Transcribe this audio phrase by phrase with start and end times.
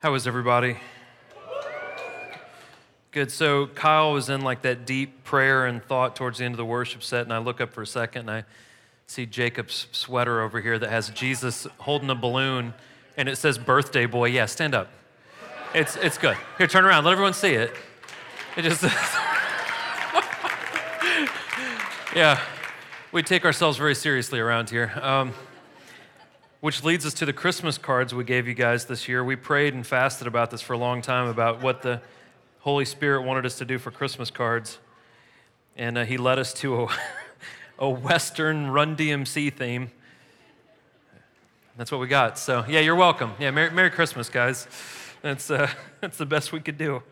[0.00, 0.76] How is everybody?
[3.10, 3.32] Good.
[3.32, 6.64] So Kyle was in like that deep prayer and thought towards the end of the
[6.64, 8.44] worship set, and I look up for a second and I
[9.08, 12.74] see Jacob's sweater over here that has Jesus holding a balloon
[13.16, 14.26] and it says birthday boy.
[14.26, 14.88] Yeah, stand up.
[15.74, 16.36] It's it's good.
[16.58, 17.04] Here, turn around.
[17.04, 17.74] Let everyone see it.
[18.56, 18.84] It just
[22.14, 22.40] Yeah.
[23.10, 24.92] We take ourselves very seriously around here.
[25.02, 25.32] Um,
[26.60, 29.22] which leads us to the Christmas cards we gave you guys this year.
[29.22, 32.00] We prayed and fasted about this for a long time about what the
[32.60, 34.78] Holy Spirit wanted us to do for Christmas cards.
[35.76, 36.88] And uh, He led us to a,
[37.78, 39.92] a Western Run DMC theme.
[41.76, 42.40] That's what we got.
[42.40, 43.34] So, yeah, you're welcome.
[43.38, 44.66] Yeah, Merry, Merry Christmas, guys.
[45.22, 47.04] That's, uh, that's the best we could do.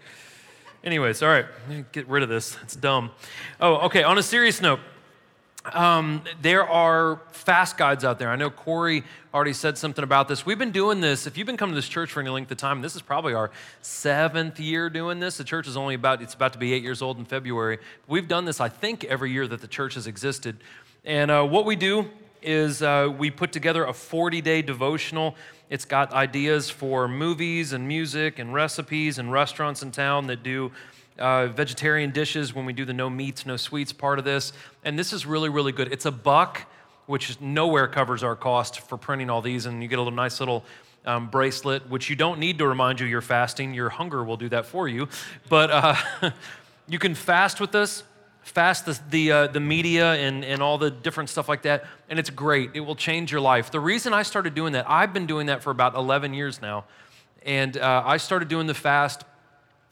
[0.82, 1.46] Anyways, all right,
[1.92, 2.56] get rid of this.
[2.62, 3.12] It's dumb.
[3.60, 4.80] Oh, okay, on a serious note,
[5.72, 8.30] um, there are fast guides out there.
[8.30, 10.46] I know Corey already said something about this.
[10.46, 11.26] We've been doing this.
[11.26, 13.34] If you've been coming to this church for any length of time, this is probably
[13.34, 13.50] our
[13.82, 15.36] seventh year doing this.
[15.36, 17.78] The church is only about it's about to be eight years old in February.
[18.06, 20.58] We've done this, I think, every year that the church has existed.
[21.04, 22.08] And uh, what we do
[22.42, 25.34] is uh, we put together a 40 day devotional.
[25.68, 30.70] It's got ideas for movies and music and recipes and restaurants in town that do
[31.18, 34.52] uh, vegetarian dishes when we do the no meats, no sweets part of this.
[34.84, 35.92] And this is really, really good.
[35.92, 36.66] It's a buck,
[37.06, 39.66] which nowhere covers our cost for printing all these.
[39.66, 40.64] And you get a little nice little
[41.04, 43.73] um, bracelet, which you don't need to remind you you're fasting.
[43.73, 45.08] Your hunger will do that for you.
[45.48, 45.96] But uh,
[46.88, 48.02] you can fast with this,
[48.42, 51.84] fast the, the, uh, the media and, and all the different stuff like that.
[52.10, 52.70] And it's great.
[52.74, 53.70] It will change your life.
[53.70, 56.84] The reason I started doing that, I've been doing that for about 11 years now.
[57.45, 59.24] And uh, I started doing the fast.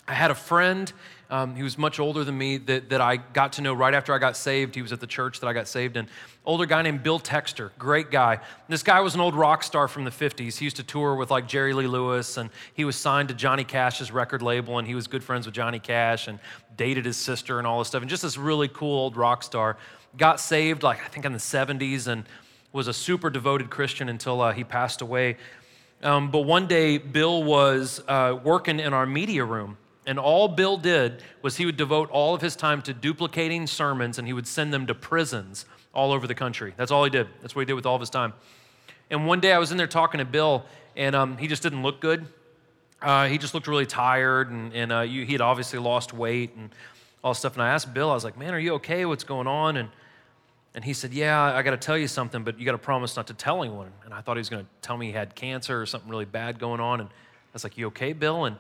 [0.07, 0.93] I had a friend
[1.35, 4.13] um, he was much older than me that, that I got to know right after
[4.13, 4.77] I got saved.
[4.77, 6.07] He was at the church that I got saved in.
[6.45, 8.39] Older guy named Bill Texter, great guy.
[8.69, 10.59] This guy was an old rock star from the 50s.
[10.59, 13.65] He used to tour with like Jerry Lee Lewis, and he was signed to Johnny
[13.65, 16.39] Cash's record label, and he was good friends with Johnny Cash and
[16.77, 18.03] dated his sister and all this stuff.
[18.03, 19.77] And just this really cool old rock star.
[20.17, 22.25] Got saved, like I think in the 70s, and
[22.73, 25.37] was a super devoted Christian until uh, he passed away.
[26.03, 30.77] Um, but one day, Bill was uh, working in our media room and all Bill
[30.77, 34.47] did was he would devote all of his time to duplicating sermons and he would
[34.47, 36.75] send them to prisons all over the country.
[36.77, 37.29] That's all he did.
[37.41, 38.35] That's what he did with all of his time.
[39.11, 40.65] And one day I was in there talking to Bill
[40.97, 42.27] and um, he just didn't look good.
[43.01, 46.55] Uh, he just looked really tired and, and uh, you, he had obviously lost weight
[46.57, 46.71] and
[47.23, 47.55] all stuff.
[47.55, 49.05] And I asked Bill, I was like, man, are you okay?
[49.05, 49.77] What's going on?
[49.77, 49.89] And,
[50.75, 53.17] and he said, yeah, I got to tell you something, but you got to promise
[53.17, 53.93] not to tell anyone.
[54.05, 56.25] And I thought he was going to tell me he had cancer or something really
[56.25, 57.01] bad going on.
[57.01, 58.45] And I was like, you okay, Bill?
[58.45, 58.57] And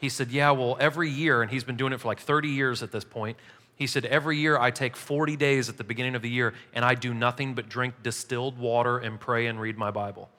[0.00, 2.82] he said, Yeah, well, every year, and he's been doing it for like 30 years
[2.82, 3.36] at this point.
[3.76, 6.84] He said, Every year I take 40 days at the beginning of the year and
[6.84, 10.30] I do nothing but drink distilled water and pray and read my Bible.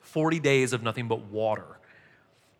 [0.00, 1.64] 40 days of nothing but water.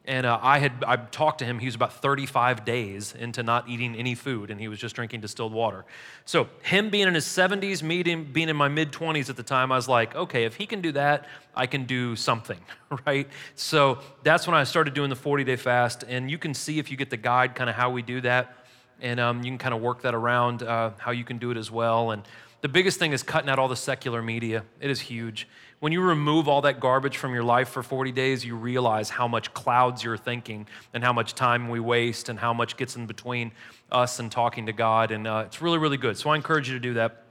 [0.06, 1.58] And uh, I had I talked to him.
[1.58, 5.22] He was about 35 days into not eating any food, and he was just drinking
[5.22, 5.86] distilled water.
[6.26, 9.72] So him being in his 70s, me being in my mid 20s at the time,
[9.72, 12.58] I was like, okay, if he can do that, I can do something,
[13.06, 13.28] right?
[13.54, 16.90] So that's when I started doing the 40 day fast, and you can see if
[16.90, 18.66] you get the guide, kind of how we do that,
[19.00, 21.56] and um, you can kind of work that around uh, how you can do it
[21.56, 22.10] as well.
[22.10, 22.22] And
[22.60, 24.64] the biggest thing is cutting out all the secular media.
[24.80, 25.48] It is huge.
[25.80, 29.28] When you remove all that garbage from your life for 40 days, you realize how
[29.28, 33.06] much clouds you're thinking and how much time we waste and how much gets in
[33.06, 33.52] between
[33.92, 35.10] us and talking to God.
[35.10, 36.16] And uh, it's really, really good.
[36.16, 37.24] So I encourage you to do that.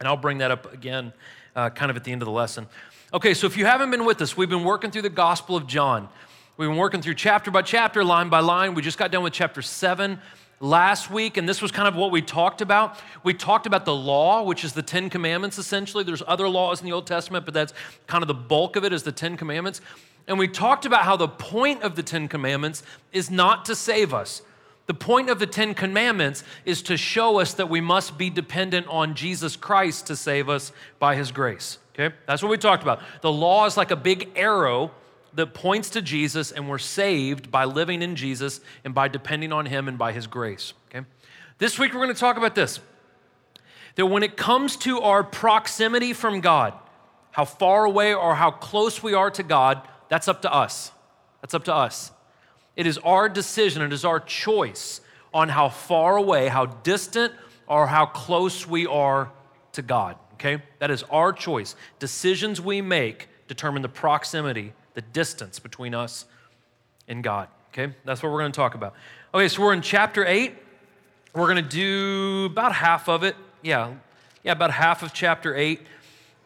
[0.00, 1.12] And I'll bring that up again
[1.56, 2.66] uh, kind of at the end of the lesson.
[3.12, 5.66] Okay, so if you haven't been with us, we've been working through the Gospel of
[5.66, 6.08] John.
[6.56, 8.74] We've been working through chapter by chapter, line by line.
[8.74, 10.20] We just got done with chapter seven
[10.60, 12.98] last week, and this was kind of what we talked about.
[13.22, 16.04] We talked about the law, which is the Ten Commandments essentially.
[16.04, 17.72] There's other laws in the Old Testament, but that's
[18.06, 19.80] kind of the bulk of it is the Ten Commandments.
[20.26, 22.82] And we talked about how the point of the Ten Commandments
[23.12, 24.42] is not to save us.
[24.86, 28.86] The point of the Ten Commandments is to show us that we must be dependent
[28.88, 31.78] on Jesus Christ to save us by His grace.
[31.94, 32.14] Okay?
[32.26, 33.00] That's what we talked about.
[33.22, 34.90] The law is like a big arrow
[35.34, 39.66] that points to Jesus, and we're saved by living in Jesus and by depending on
[39.66, 40.72] Him and by His grace.
[40.88, 41.06] Okay?
[41.58, 42.80] This week, we're going to talk about this
[43.96, 46.74] that when it comes to our proximity from God,
[47.30, 50.90] how far away or how close we are to God, that's up to us.
[51.40, 52.10] That's up to us.
[52.76, 55.00] It is our decision, it is our choice
[55.32, 57.32] on how far away, how distant,
[57.66, 59.30] or how close we are
[59.72, 60.16] to God.
[60.34, 60.62] Okay?
[60.80, 61.76] That is our choice.
[61.98, 66.24] Decisions we make determine the proximity the distance between us
[67.08, 67.48] and God.
[67.72, 68.94] Okay, that's what we're going to talk about.
[69.34, 70.54] Okay, so we're in chapter 8.
[71.34, 73.34] We're going to do about half of it.
[73.62, 73.94] Yeah,
[74.44, 75.80] yeah, about half of chapter 8.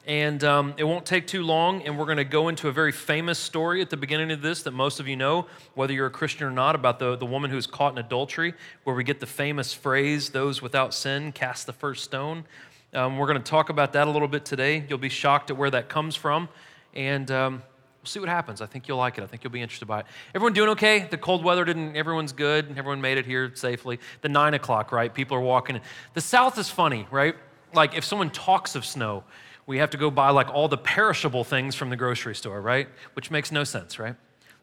[0.07, 2.93] And um, it won't take too long, and we're going to go into a very
[2.93, 6.11] famous story at the beginning of this that most of you know, whether you're a
[6.11, 8.55] Christian or not, about the, the woman who's caught in adultery,
[8.85, 12.47] where we get the famous phrase, those without sin cast the first stone.
[12.95, 14.83] Um, we're going to talk about that a little bit today.
[14.89, 16.49] You'll be shocked at where that comes from,
[16.95, 17.63] and um,
[18.01, 18.61] we'll see what happens.
[18.61, 19.25] I think you'll like it.
[19.25, 20.07] I think you'll be interested by it.
[20.35, 21.09] Everyone doing okay?
[21.11, 22.71] The cold weather didn't, everyone's good.
[22.71, 23.99] Everyone made it here safely.
[24.23, 25.13] The nine o'clock, right?
[25.13, 25.81] People are walking.
[26.15, 27.35] The South is funny, right?
[27.75, 29.25] Like if someone talks of snow,
[29.67, 32.89] we have to go buy like all the perishable things from the grocery store, right?
[33.15, 34.15] Which makes no sense, right?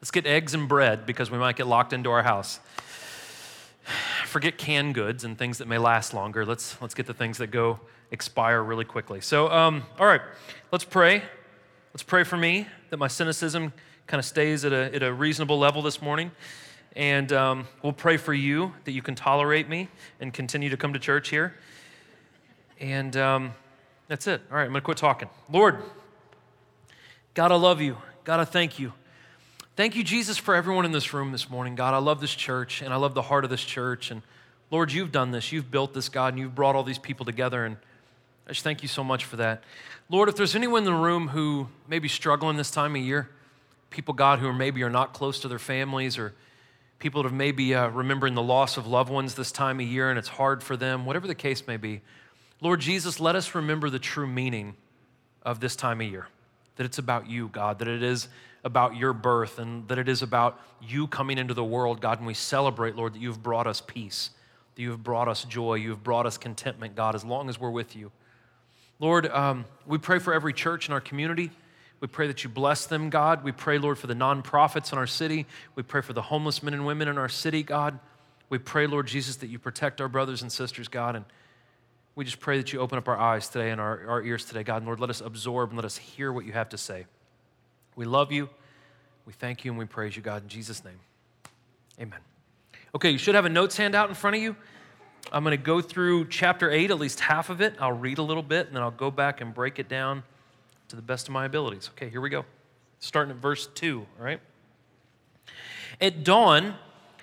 [0.01, 2.59] Let's get eggs and bread because we might get locked into our house.
[4.25, 6.45] Forget canned goods and things that may last longer.
[6.45, 7.79] Let's, let's get the things that go
[8.11, 9.21] expire really quickly.
[9.21, 10.21] So, um, all right,
[10.71, 11.21] let's pray.
[11.95, 13.71] Let's pray for me that my cynicism
[14.05, 16.29] kind of stays at a, at a reasonable level this morning.
[16.93, 19.87] And um, we'll pray for you that you can tolerate me
[20.19, 21.55] and continue to come to church here.
[22.81, 23.53] And um,
[24.09, 24.41] that's it.
[24.51, 25.29] All right, I'm going to quit talking.
[25.49, 25.83] Lord,
[27.33, 27.95] God, I love you.
[28.25, 28.91] God, I thank you.
[29.77, 31.75] Thank you, Jesus, for everyone in this room this morning.
[31.75, 34.11] God, I love this church and I love the heart of this church.
[34.11, 34.21] And
[34.69, 35.53] Lord, you've done this.
[35.53, 37.63] You've built this, God, and you've brought all these people together.
[37.63, 37.77] And
[38.47, 39.63] I just thank you so much for that.
[40.09, 43.29] Lord, if there's anyone in the room who may be struggling this time of year,
[43.89, 46.33] people, God, who maybe are not close to their families or
[46.99, 50.09] people that have maybe uh, remembering the loss of loved ones this time of year
[50.09, 52.01] and it's hard for them, whatever the case may be,
[52.61, 54.75] Lord Jesus, let us remember the true meaning
[55.43, 56.27] of this time of year
[56.77, 58.27] that it's about you, God, that it is
[58.63, 62.17] about your birth, and that it is about you coming into the world, God.
[62.17, 64.31] And we celebrate, Lord, that you've brought us peace,
[64.73, 67.59] that you have brought us joy, you have brought us contentment, God, as long as
[67.59, 68.11] we're with you.
[68.99, 71.51] Lord, um, we pray for every church in our community.
[71.99, 73.43] We pray that you bless them, God.
[73.43, 75.45] We pray, Lord, for the nonprofits in our city.
[75.75, 77.99] We pray for the homeless men and women in our city, God.
[78.49, 81.15] We pray, Lord Jesus, that you protect our brothers and sisters, God.
[81.15, 81.25] And
[82.15, 84.63] we just pray that you open up our eyes today and our, our ears today,
[84.63, 84.77] God.
[84.77, 87.05] And Lord, let us absorb and let us hear what you have to say.
[87.95, 88.49] We love you.
[89.25, 90.99] We thank you and we praise you, God, in Jesus' name.
[91.99, 92.19] Amen.
[92.93, 94.55] Okay, you should have a notes handout in front of you.
[95.31, 97.75] I'm going to go through chapter 8, at least half of it.
[97.79, 100.23] I'll read a little bit and then I'll go back and break it down
[100.89, 101.89] to the best of my abilities.
[101.93, 102.45] Okay, here we go.
[102.99, 104.39] Starting at verse 2, all right?
[105.99, 106.75] At dawn,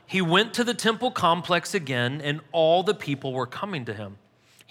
[0.07, 4.19] he went to the temple complex again, and all the people were coming to him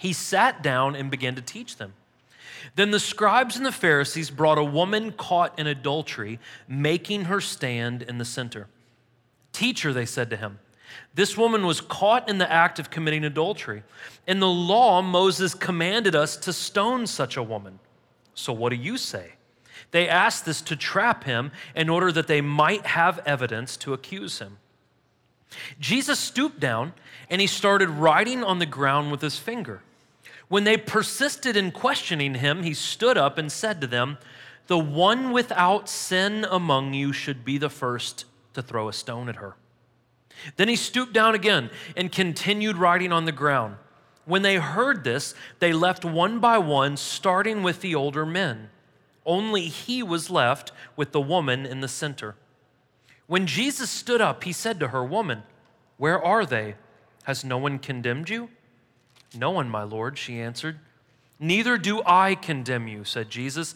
[0.02, 1.92] he sat down and began to teach them.
[2.74, 8.02] Then the scribes and the Pharisees brought a woman caught in adultery, making her stand
[8.02, 8.66] in the center.
[9.52, 10.58] Teacher, they said to him,
[11.14, 13.82] this woman was caught in the act of committing adultery.
[14.26, 17.78] In the law, Moses commanded us to stone such a woman.
[18.34, 19.32] So what do you say?
[19.90, 24.38] They asked this to trap him in order that they might have evidence to accuse
[24.38, 24.58] him.
[25.78, 26.94] Jesus stooped down
[27.28, 29.82] and he started writing on the ground with his finger.
[30.48, 34.18] When they persisted in questioning him, he stood up and said to them,
[34.66, 38.24] The one without sin among you should be the first
[38.54, 39.56] to throw a stone at her.
[40.56, 43.76] Then he stooped down again and continued writing on the ground.
[44.24, 48.70] When they heard this, they left one by one, starting with the older men.
[49.26, 52.36] Only he was left with the woman in the center.
[53.26, 55.42] When Jesus stood up, he said to her, Woman,
[55.96, 56.74] where are they?
[57.24, 58.50] Has no one condemned you?
[59.34, 60.78] No one, my Lord, she answered.
[61.38, 63.74] Neither do I condemn you, said Jesus.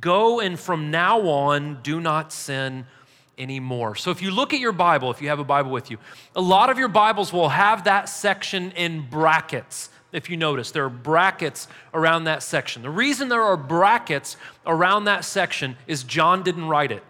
[0.00, 2.86] Go and from now on do not sin
[3.38, 3.94] anymore.
[3.94, 5.98] So if you look at your Bible, if you have a Bible with you,
[6.34, 9.90] a lot of your Bibles will have that section in brackets.
[10.12, 12.82] If you notice, there are brackets around that section.
[12.82, 17.02] The reason there are brackets around that section is John didn't write it.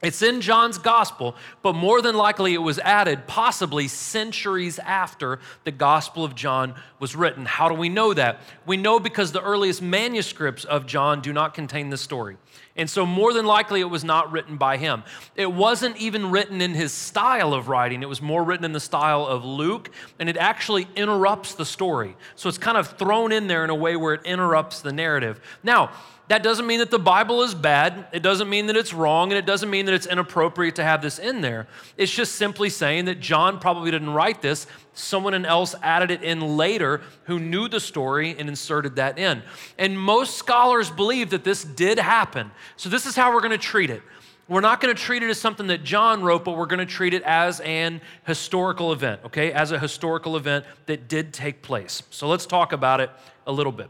[0.00, 5.72] It's in John's gospel, but more than likely it was added possibly centuries after the
[5.72, 7.44] gospel of John was written.
[7.44, 8.38] How do we know that?
[8.64, 12.36] We know because the earliest manuscripts of John do not contain this story.
[12.76, 15.02] And so, more than likely, it was not written by him.
[15.34, 18.78] It wasn't even written in his style of writing, it was more written in the
[18.78, 19.90] style of Luke,
[20.20, 22.16] and it actually interrupts the story.
[22.36, 25.40] So, it's kind of thrown in there in a way where it interrupts the narrative.
[25.64, 25.90] Now,
[26.28, 28.06] that doesn't mean that the Bible is bad.
[28.12, 31.00] It doesn't mean that it's wrong, and it doesn't mean that it's inappropriate to have
[31.00, 31.66] this in there.
[31.96, 34.66] It's just simply saying that John probably didn't write this.
[34.92, 39.42] Someone else added it in later who knew the story and inserted that in.
[39.78, 42.50] And most scholars believe that this did happen.
[42.76, 44.02] So, this is how we're going to treat it.
[44.48, 46.86] We're not going to treat it as something that John wrote, but we're going to
[46.86, 49.52] treat it as an historical event, okay?
[49.52, 52.02] As a historical event that did take place.
[52.10, 53.10] So let's talk about it
[53.46, 53.88] a little bit.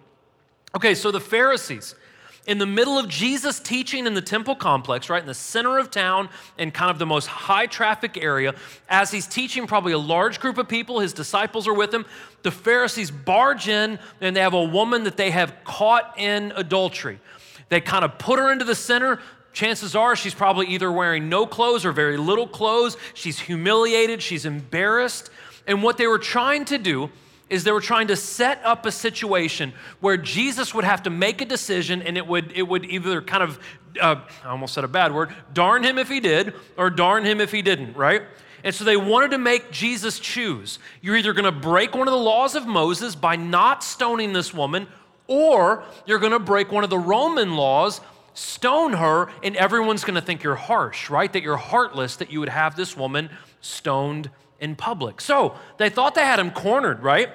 [0.74, 1.94] Okay, so the Pharisees,
[2.48, 5.90] in the middle of Jesus teaching in the temple complex, right in the center of
[5.90, 8.54] town, in kind of the most high traffic area,
[8.88, 12.06] as he's teaching probably a large group of people, his disciples are with him.
[12.42, 17.20] The Pharisees barge in and they have a woman that they have caught in adultery.
[17.68, 19.20] They kind of put her into the center.
[19.52, 22.96] Chances are she's probably either wearing no clothes or very little clothes.
[23.12, 25.28] She's humiliated, she's embarrassed.
[25.66, 27.10] And what they were trying to do
[27.50, 31.40] is they were trying to set up a situation where Jesus would have to make
[31.40, 33.58] a decision and it would, it would either kind of,
[34.00, 37.40] uh, I almost said a bad word, darn him if he did or darn him
[37.40, 38.22] if he didn't, right?
[38.64, 40.78] And so they wanted to make Jesus choose.
[41.00, 44.52] You're either going to break one of the laws of Moses by not stoning this
[44.52, 44.88] woman,
[45.26, 48.00] or you're going to break one of the Roman laws,
[48.34, 51.32] stone her, and everyone's going to think you're harsh, right?
[51.32, 55.20] That you're heartless, that you would have this woman stoned in public.
[55.20, 57.30] So they thought they had him cornered, right?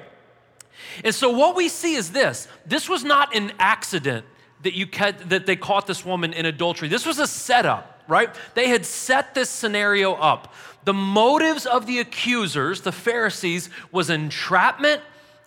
[1.03, 4.25] And so what we see is this this was not an accident
[4.63, 4.87] that, you
[5.27, 6.87] that they caught this woman in adultery.
[6.87, 8.33] This was a setup, right?
[8.55, 10.53] They had set this scenario up.
[10.85, 15.01] The motives of the accusers, the Pharisees, was entrapment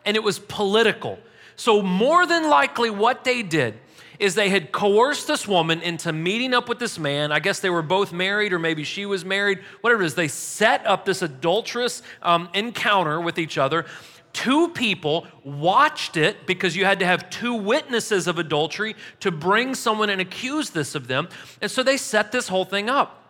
[0.04, 1.18] and it was political.
[1.56, 3.78] So, more than likely, what they did
[4.18, 7.32] is they had coerced this woman into meeting up with this man.
[7.32, 10.14] I guess they were both married, or maybe she was married, whatever it is.
[10.14, 13.86] They set up this adulterous um, encounter with each other.
[14.32, 19.74] Two people watched it because you had to have two witnesses of adultery to bring
[19.74, 21.28] someone and accuse this of them.
[21.62, 23.22] And so they set this whole thing up.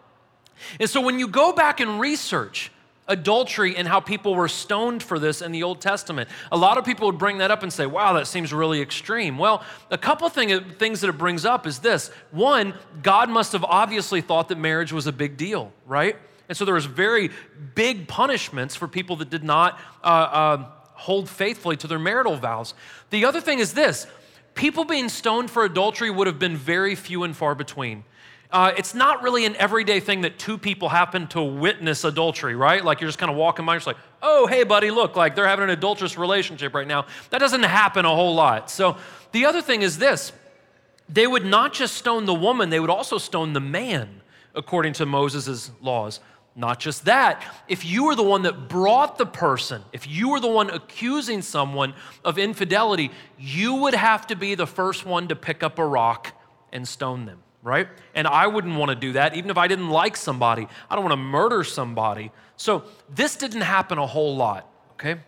[0.80, 2.72] And so when you go back and research,
[3.08, 6.28] adultery and how people were stoned for this in the Old Testament.
[6.50, 9.38] A lot of people would bring that up and say, wow, that seems really extreme.
[9.38, 13.64] Well, a couple thing, things that it brings up is this one, God must have
[13.64, 16.16] obviously thought that marriage was a big deal, right?
[16.48, 17.30] And so there was very
[17.74, 22.74] big punishments for people that did not uh, uh, hold faithfully to their marital vows.
[23.10, 24.06] The other thing is this
[24.54, 28.04] people being stoned for adultery would have been very few and far between.
[28.56, 32.82] Uh, it's not really an everyday thing that two people happen to witness adultery, right?
[32.82, 35.34] Like you're just kind of walking by, and you're like, oh, hey, buddy, look, like
[35.34, 37.04] they're having an adulterous relationship right now.
[37.28, 38.70] That doesn't happen a whole lot.
[38.70, 38.96] So
[39.32, 40.32] the other thing is this
[41.06, 44.22] they would not just stone the woman, they would also stone the man,
[44.54, 46.20] according to Moses' laws.
[46.54, 50.40] Not just that, if you were the one that brought the person, if you were
[50.40, 51.92] the one accusing someone
[52.24, 56.32] of infidelity, you would have to be the first one to pick up a rock
[56.72, 57.88] and stone them right?
[58.14, 60.68] And I wouldn't want to do that, even if I didn't like somebody.
[60.88, 62.30] I don't want to murder somebody.
[62.56, 65.20] So this didn't happen a whole lot, okay?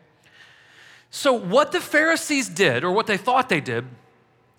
[1.11, 3.87] So what the Pharisees did, or what they thought they did,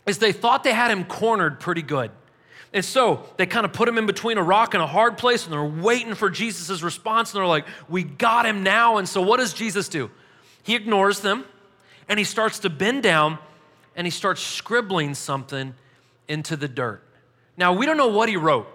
[0.05, 2.11] is they thought they had him cornered pretty good.
[2.73, 5.45] And so they kind of put him in between a rock and a hard place,
[5.45, 8.97] and they're waiting for Jesus' response, and they're like, We got him now.
[8.97, 10.11] And so what does Jesus do?
[10.63, 11.45] He ignores them,
[12.09, 13.39] and he starts to bend down,
[13.95, 15.73] and he starts scribbling something
[16.27, 17.03] into the dirt.
[17.59, 18.67] Now, we don't know what he wrote.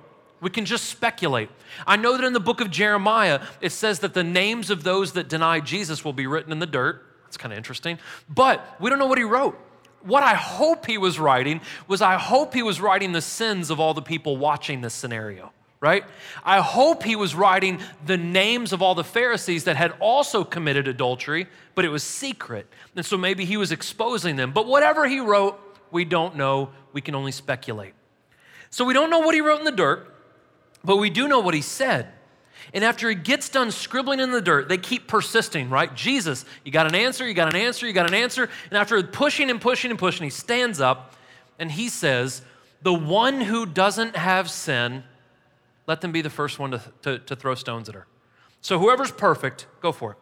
[0.43, 1.49] We can just speculate.
[1.87, 5.13] I know that in the book of Jeremiah, it says that the names of those
[5.13, 7.03] that deny Jesus will be written in the dirt.
[7.25, 7.99] That's kind of interesting.
[8.29, 9.59] But we don't know what he wrote.
[10.03, 13.81] What I hope he was writing was I hope he was writing the sins of
[13.81, 15.51] all the people watching this scenario,
[15.81, 16.05] right?
[16.45, 20.89] I hope he was writing the names of all the Pharisees that had also committed
[20.89, 22.67] adultery, but it was secret.
[22.95, 24.53] And so maybe he was exposing them.
[24.53, 25.59] But whatever he wrote,
[25.91, 26.69] we don't know.
[26.93, 27.94] We can only speculate.
[28.75, 30.13] So we don't know what he wrote in the dirt,
[30.83, 32.09] but we do know what he said.
[32.73, 35.95] And after he gets done scribbling in the dirt, they keep persisting, right?
[35.95, 38.51] Jesus, you got an answer, you got an answer, you got an answer.
[38.71, 41.15] And after pushing and pushing and pushing, he stands up
[41.61, 42.43] and he says,
[42.83, 45.05] The one who doesn't have sin,
[45.87, 48.09] let them be the first one to, to, to throw stones at her.
[48.61, 50.19] So whoever's perfect, go for it.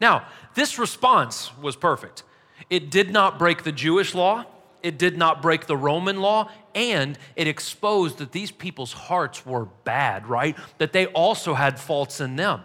[0.00, 2.22] Now, this response was perfect.
[2.70, 4.46] It did not break the Jewish law,
[4.82, 9.66] it did not break the Roman law, and it exposed that these people's hearts were
[9.84, 10.56] bad, right?
[10.78, 12.62] That they also had faults in them.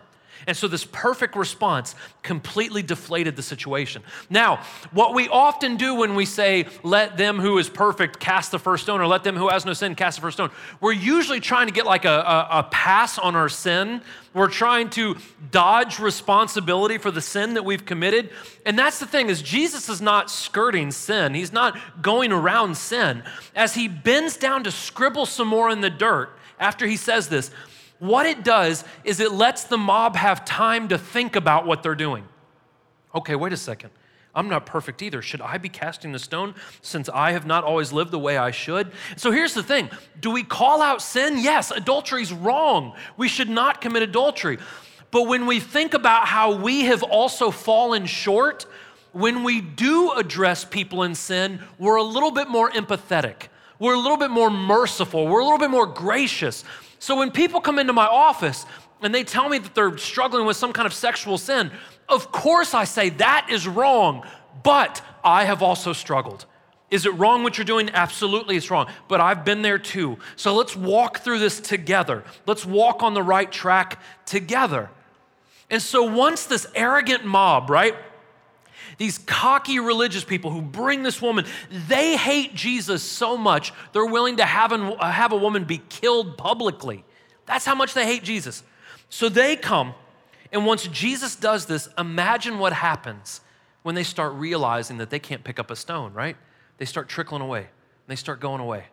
[0.47, 4.01] And so this perfect response completely deflated the situation.
[4.29, 8.59] Now, what we often do when we say, let them who is perfect cast the
[8.59, 10.49] first stone, or let them who has no sin cast the first stone,
[10.79, 14.01] we're usually trying to get like a, a, a pass on our sin.
[14.33, 15.17] We're trying to
[15.51, 18.29] dodge responsibility for the sin that we've committed.
[18.65, 21.33] And that's the thing is Jesus is not skirting sin.
[21.33, 23.21] He's not going around sin.
[23.53, 27.51] As he bends down to scribble some more in the dirt, after he says this,
[27.99, 31.95] what it does is it lets the mob have time to think about what they're
[31.95, 32.25] doing.
[33.15, 33.89] Okay, wait a second.
[34.35, 35.23] I'm not perfect either.
[35.23, 38.51] Should I be casting the stone since I have not always lived the way I
[38.51, 38.91] should?
[39.15, 39.89] So here's the thing
[40.19, 41.39] Do we call out sin?
[41.39, 42.95] Yes, adultery's wrong.
[43.17, 44.59] We should not commit adultery.
[45.09, 48.67] But when we think about how we have also fallen short,
[49.11, 53.47] when we do address people in sin, we're a little bit more empathetic
[53.79, 55.27] We're a little bit more merciful.
[55.27, 56.63] We're a little bit more gracious.
[56.99, 58.65] So when people come into my office
[59.01, 61.71] and they tell me that they're struggling with some kind of sexual sin,
[62.09, 64.25] of course I say that is wrong,
[64.63, 66.45] but I have also struggled.
[66.89, 67.89] Is it wrong what you're doing?
[67.93, 68.87] Absolutely, it's wrong.
[69.07, 70.17] But I've been there too.
[70.37, 72.23] So let's walk through this together.
[72.45, 74.89] Let's walk on the right track together.
[75.69, 77.95] And so once this arrogant mob, right?
[78.97, 81.45] These cocky religious people who bring this woman,
[81.87, 85.79] they hate Jesus so much, they're willing to have, an, uh, have a woman be
[85.89, 87.05] killed publicly.
[87.45, 88.63] That's how much they hate Jesus.
[89.09, 89.93] So they come,
[90.51, 93.41] and once Jesus does this, imagine what happens
[93.83, 96.35] when they start realizing that they can't pick up a stone, right?
[96.77, 97.67] they start trickling away.
[98.07, 98.85] They start going away.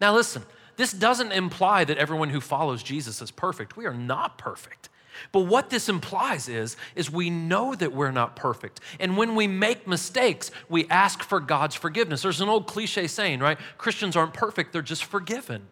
[0.00, 0.44] Now, listen,
[0.76, 3.76] this doesn't imply that everyone who follows Jesus is perfect.
[3.76, 4.88] We are not perfect.
[5.32, 8.80] But what this implies is, is we know that we're not perfect.
[9.00, 12.22] And when we make mistakes, we ask for God's forgiveness.
[12.22, 13.58] There's an old cliche saying, right?
[13.76, 15.66] Christians aren't perfect, they're just forgiven.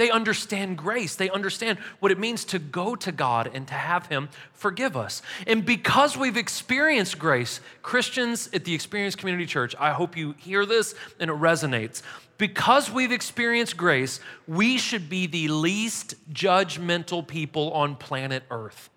[0.00, 1.14] They understand grace.
[1.14, 5.20] They understand what it means to go to God and to have Him forgive us.
[5.46, 10.64] And because we've experienced grace, Christians at the Experience Community Church, I hope you hear
[10.64, 12.00] this and it resonates.
[12.40, 14.18] Because we've experienced grace,
[14.48, 18.88] we should be the least judgmental people on planet Earth.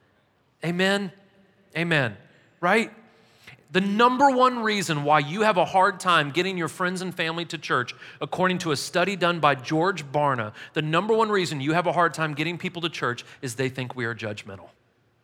[0.63, 1.11] Amen?
[1.77, 2.15] Amen.
[2.61, 2.89] Right?
[3.73, 7.43] The number one reason why you have a hard time getting your friends and family
[7.45, 11.73] to church, according to a study done by George Barna, the number one reason you
[11.73, 14.69] have a hard time getting people to church is they think we are judgmental.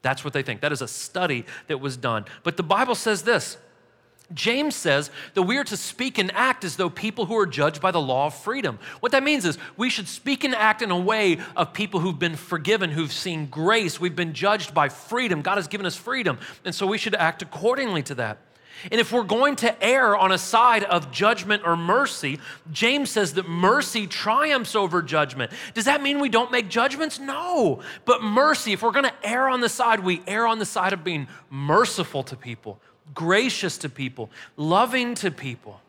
[0.01, 0.59] That's what they think.
[0.59, 2.25] That is a study that was done.
[2.43, 3.57] But the Bible says this
[4.33, 7.81] James says that we are to speak and act as though people who are judged
[7.81, 8.79] by the law of freedom.
[8.99, 12.19] What that means is we should speak and act in a way of people who've
[12.19, 13.99] been forgiven, who've seen grace.
[13.99, 15.41] We've been judged by freedom.
[15.41, 16.39] God has given us freedom.
[16.63, 18.37] And so we should act accordingly to that.
[18.91, 22.39] And if we're going to err on a side of judgment or mercy,
[22.71, 25.51] James says that mercy triumphs over judgment.
[25.73, 27.19] Does that mean we don't make judgments?
[27.19, 27.81] No.
[28.05, 30.93] But mercy, if we're going to err on the side, we err on the side
[30.93, 32.79] of being merciful to people,
[33.13, 35.81] gracious to people, loving to people.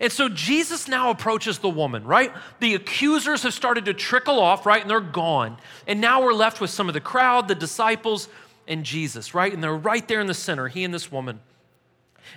[0.00, 2.32] And so Jesus now approaches the woman, right?
[2.60, 4.80] The accusers have started to trickle off, right?
[4.80, 5.56] And they're gone.
[5.86, 8.28] And now we're left with some of the crowd, the disciples,
[8.66, 9.52] and Jesus, right?
[9.52, 11.40] And they're right there in the center, he and this woman.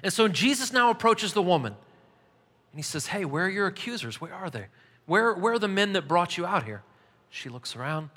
[0.04, 1.74] And so Jesus now approaches the woman
[2.72, 4.22] and he says, Hey, where are your accusers?
[4.22, 4.68] Where are they?
[5.06, 6.84] Where, where are the men that brought you out here?
[7.30, 8.10] She looks around,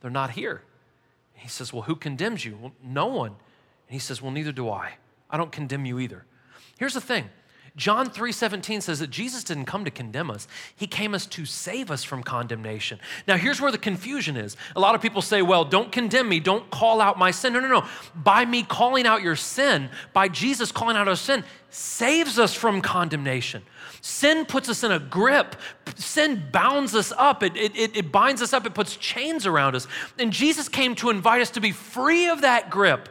[0.00, 0.62] they're not here.
[1.34, 2.58] He says, Well, who condemns you?
[2.60, 3.36] Well, no one.
[3.88, 4.94] And he says, Well, neither do I.
[5.30, 6.24] I don't condemn you either.
[6.78, 7.28] Here's the thing
[7.78, 10.48] John 3:17 says that Jesus didn't come to condemn us.
[10.74, 12.98] He came us to save us from condemnation.
[13.28, 14.56] Now here's where the confusion is.
[14.74, 17.60] A lot of people say, "Well, don't condemn me, don't call out my sin." No,
[17.60, 17.86] no, no.
[18.16, 22.82] By me calling out your sin, by Jesus calling out our sin, saves us from
[22.82, 23.62] condemnation.
[24.00, 25.54] Sin puts us in a grip.
[25.94, 27.44] Sin bounds us up.
[27.44, 28.66] It, it, it binds us up.
[28.66, 29.86] It puts chains around us.
[30.18, 33.08] And Jesus came to invite us to be free of that grip.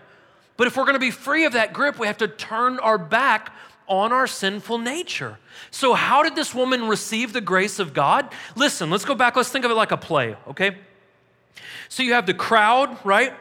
[0.57, 2.97] But if we're going to be free of that grip, we have to turn our
[2.97, 3.53] back
[3.87, 5.37] on our sinful nature.
[5.71, 8.33] So, how did this woman receive the grace of God?
[8.55, 9.35] Listen, let's go back.
[9.35, 10.77] Let's think of it like a play, okay?
[11.89, 13.33] So, you have the crowd, right?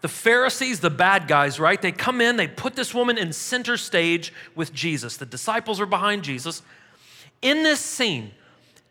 [0.00, 1.80] The Pharisees, the bad guys, right?
[1.80, 5.16] They come in, they put this woman in center stage with Jesus.
[5.16, 6.62] The disciples are behind Jesus.
[7.42, 8.30] In this scene,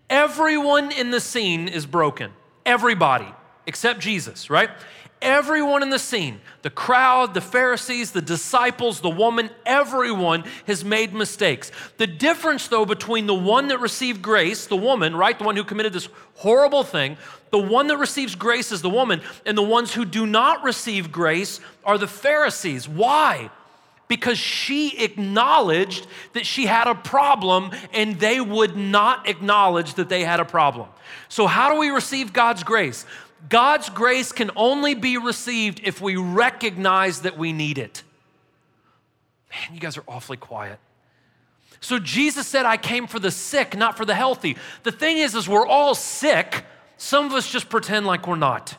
[0.09, 2.31] everyone in the scene is broken.
[2.65, 3.27] Everybody,
[3.65, 4.69] except Jesus, right?
[5.21, 11.13] Everyone in the scene, the crowd, the Pharisees, the disciples, the woman, everyone has made
[11.13, 11.73] mistakes.
[11.97, 15.65] The difference, though, between the one that received grace, the woman, right, the one who
[15.65, 17.17] committed this horrible thing,
[17.51, 21.11] the one that receives grace is the woman, and the ones who do not receive
[21.11, 22.87] grace are the Pharisees.
[22.87, 23.49] Why?
[24.07, 30.23] Because she acknowledged that she had a problem and they would not acknowledge that they
[30.23, 30.87] had a problem.
[31.27, 33.05] So, how do we receive God's grace?
[33.47, 38.03] God's grace can only be received if we recognize that we need it.
[39.51, 40.79] Man, you guys are awfully quiet.
[41.79, 44.57] So Jesus said, I came for the sick, not for the healthy.
[44.83, 46.65] The thing is, is we're all sick.
[46.97, 48.75] Some of us just pretend like we're not.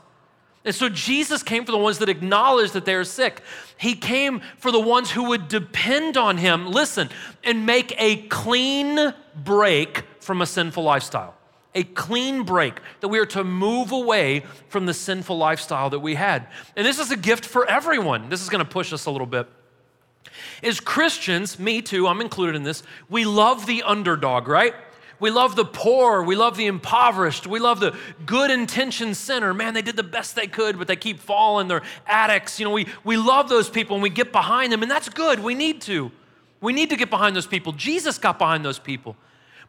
[0.63, 3.41] And so Jesus came for the ones that acknowledge that they're sick.
[3.79, 7.09] He came for the ones who would depend on him, listen,
[7.43, 11.35] and make a clean break from a sinful lifestyle
[11.75, 16.15] a clean break, that we are to move away from the sinful lifestyle that we
[16.15, 16.47] had.
[16.77, 18.29] And this is a gift for everyone.
[18.29, 19.49] This is going to push us a little bit.
[20.63, 24.75] As Christians, me too, I'm included in this, we love the underdog, right?
[25.21, 26.23] We love the poor.
[26.23, 27.47] We love the impoverished.
[27.47, 29.53] We love the good intentioned sinner.
[29.53, 31.69] Man, they did the best they could, but they keep falling.
[31.69, 32.59] They're addicts.
[32.59, 35.39] You know, we, we love those people and we get behind them, and that's good.
[35.41, 36.11] We need to.
[36.63, 37.73] We need to get behind those people.
[37.73, 39.15] Jesus got behind those people.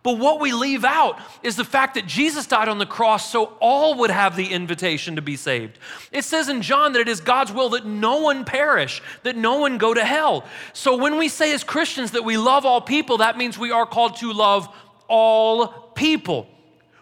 [0.03, 3.53] But what we leave out is the fact that Jesus died on the cross so
[3.59, 5.77] all would have the invitation to be saved.
[6.11, 9.59] It says in John that it is God's will that no one perish, that no
[9.59, 10.45] one go to hell.
[10.73, 13.85] So when we say as Christians that we love all people, that means we are
[13.85, 14.67] called to love
[15.07, 16.47] all people.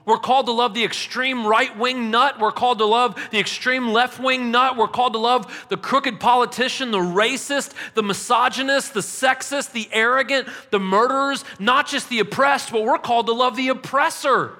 [0.09, 2.39] We're called to love the extreme right wing nut.
[2.39, 4.75] We're called to love the extreme left wing nut.
[4.75, 10.47] We're called to love the crooked politician, the racist, the misogynist, the sexist, the arrogant,
[10.71, 14.57] the murderers, not just the oppressed, but we're called to love the oppressor.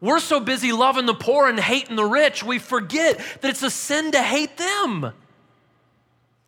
[0.00, 3.70] We're so busy loving the poor and hating the rich, we forget that it's a
[3.70, 5.12] sin to hate them.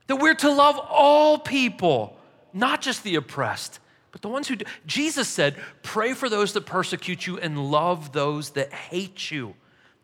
[0.09, 2.18] That we're to love all people,
[2.53, 3.79] not just the oppressed.
[4.16, 8.12] But the ones who do, Jesus said, pray for those that persecute you and love
[8.12, 9.55] those that hate you.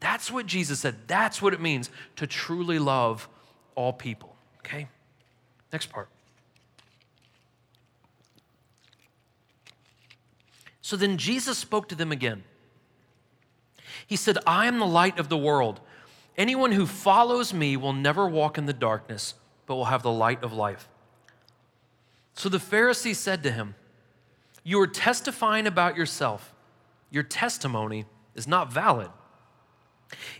[0.00, 0.96] That's what Jesus said.
[1.06, 3.26] That's what it means to truly love
[3.74, 4.36] all people.
[4.58, 4.86] Okay?
[5.72, 6.10] Next part.
[10.82, 12.44] So then Jesus spoke to them again.
[14.06, 15.80] He said, I am the light of the world.
[16.36, 19.32] Anyone who follows me will never walk in the darkness,
[19.64, 20.86] but will have the light of life.
[22.34, 23.74] So the Pharisees said to him,
[24.64, 26.54] you are testifying about yourself.
[27.10, 29.10] Your testimony is not valid.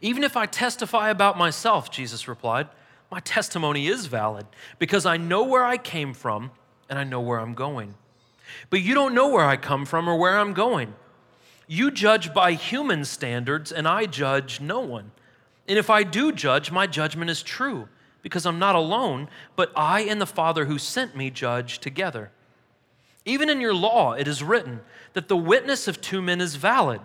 [0.01, 2.69] Even if I testify about myself, Jesus replied,
[3.11, 4.47] my testimony is valid
[4.79, 6.51] because I know where I came from
[6.89, 7.95] and I know where I'm going.
[8.71, 10.95] But you don't know where I come from or where I'm going.
[11.67, 15.13] You judge by human standards, and I judge no one.
[15.69, 17.89] And if I do judge, my judgment is true
[18.21, 22.31] because I'm not alone, but I and the Father who sent me judge together.
[23.25, 24.81] Even in your law, it is written
[25.13, 27.01] that the witness of two men is valid.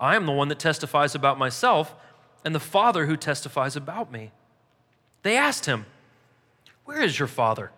[0.00, 1.94] I am the one that testifies about myself,
[2.44, 4.30] and the Father who testifies about me.
[5.22, 5.86] They asked him,
[6.84, 7.72] Where is your Father?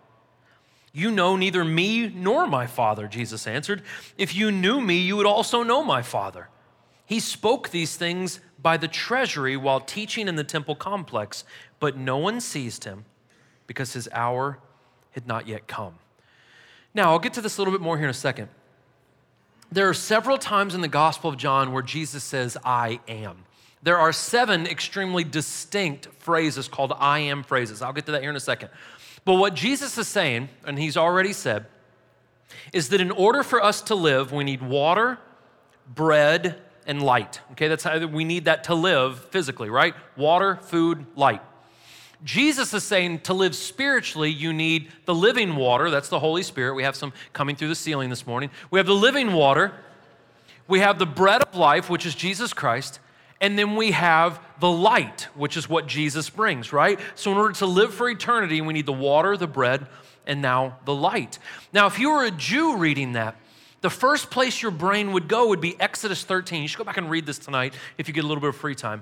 [0.93, 3.81] You know neither me nor my Father, Jesus answered.
[4.17, 6.49] If you knew me, you would also know my Father.
[7.05, 11.43] He spoke these things by the treasury while teaching in the temple complex,
[11.79, 13.05] but no one seized him
[13.67, 14.59] because his hour
[15.11, 15.95] had not yet come.
[16.93, 18.49] Now, I'll get to this a little bit more here in a second.
[19.71, 23.45] There are several times in the Gospel of John where Jesus says, I am.
[23.83, 27.81] There are seven extremely distinct phrases called I am phrases.
[27.81, 28.69] I'll get to that here in a second.
[29.23, 31.65] But what Jesus is saying, and he's already said,
[32.73, 35.17] is that in order for us to live, we need water,
[35.87, 37.39] bread, and light.
[37.53, 39.95] Okay, that's how we need that to live physically, right?
[40.17, 41.41] Water, food, light.
[42.23, 45.89] Jesus is saying to live spiritually, you need the living water.
[45.89, 46.75] That's the Holy Spirit.
[46.75, 48.51] We have some coming through the ceiling this morning.
[48.69, 49.73] We have the living water.
[50.67, 52.99] We have the bread of life, which is Jesus Christ.
[53.39, 56.99] And then we have the light, which is what Jesus brings, right?
[57.15, 59.87] So, in order to live for eternity, we need the water, the bread,
[60.27, 61.39] and now the light.
[61.73, 63.35] Now, if you were a Jew reading that,
[63.81, 66.61] the first place your brain would go would be Exodus 13.
[66.61, 68.55] You should go back and read this tonight if you get a little bit of
[68.55, 69.01] free time.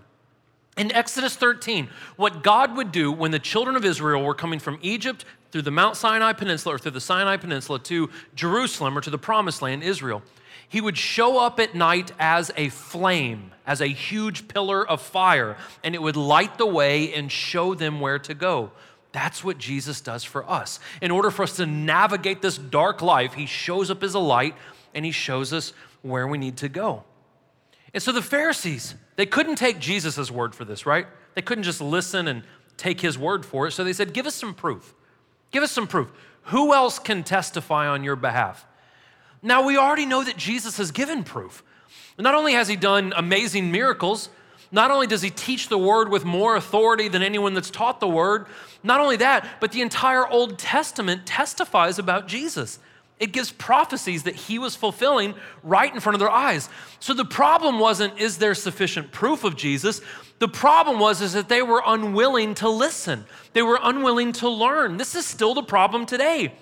[0.77, 4.79] In Exodus 13, what God would do when the children of Israel were coming from
[4.81, 9.09] Egypt through the Mount Sinai Peninsula or through the Sinai Peninsula to Jerusalem or to
[9.09, 10.21] the Promised Land, Israel,
[10.69, 15.57] he would show up at night as a flame, as a huge pillar of fire,
[15.83, 18.71] and it would light the way and show them where to go.
[19.11, 20.79] That's what Jesus does for us.
[21.01, 24.55] In order for us to navigate this dark life, he shows up as a light
[24.93, 27.03] and he shows us where we need to go.
[27.93, 31.07] And so the Pharisees, they couldn't take Jesus' word for this, right?
[31.35, 32.43] They couldn't just listen and
[32.77, 33.71] take his word for it.
[33.71, 34.93] So they said, Give us some proof.
[35.51, 36.09] Give us some proof.
[36.43, 38.65] Who else can testify on your behalf?
[39.41, 41.63] Now, we already know that Jesus has given proof.
[42.17, 44.29] Not only has he done amazing miracles,
[44.71, 48.07] not only does he teach the word with more authority than anyone that's taught the
[48.07, 48.45] word,
[48.83, 52.79] not only that, but the entire Old Testament testifies about Jesus.
[53.19, 56.69] It gives prophecies that he was fulfilling right in front of their eyes.
[56.99, 60.01] So the problem wasn't, is there sufficient proof of Jesus?
[60.39, 63.25] The problem was, is that they were unwilling to listen.
[63.51, 64.95] They were unwilling to learn.
[64.95, 66.53] This is still the problem today.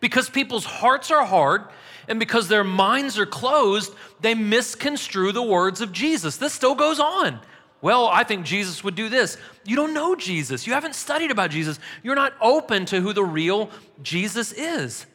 [0.00, 1.62] Because people's hearts are hard
[2.06, 6.36] and because their minds are closed, they misconstrue the words of Jesus.
[6.36, 7.40] This still goes on.
[7.80, 9.38] Well, I think Jesus would do this.
[9.64, 10.66] You don't know Jesus.
[10.66, 11.80] You haven't studied about Jesus.
[12.02, 13.70] You're not open to who the real
[14.02, 15.06] Jesus is.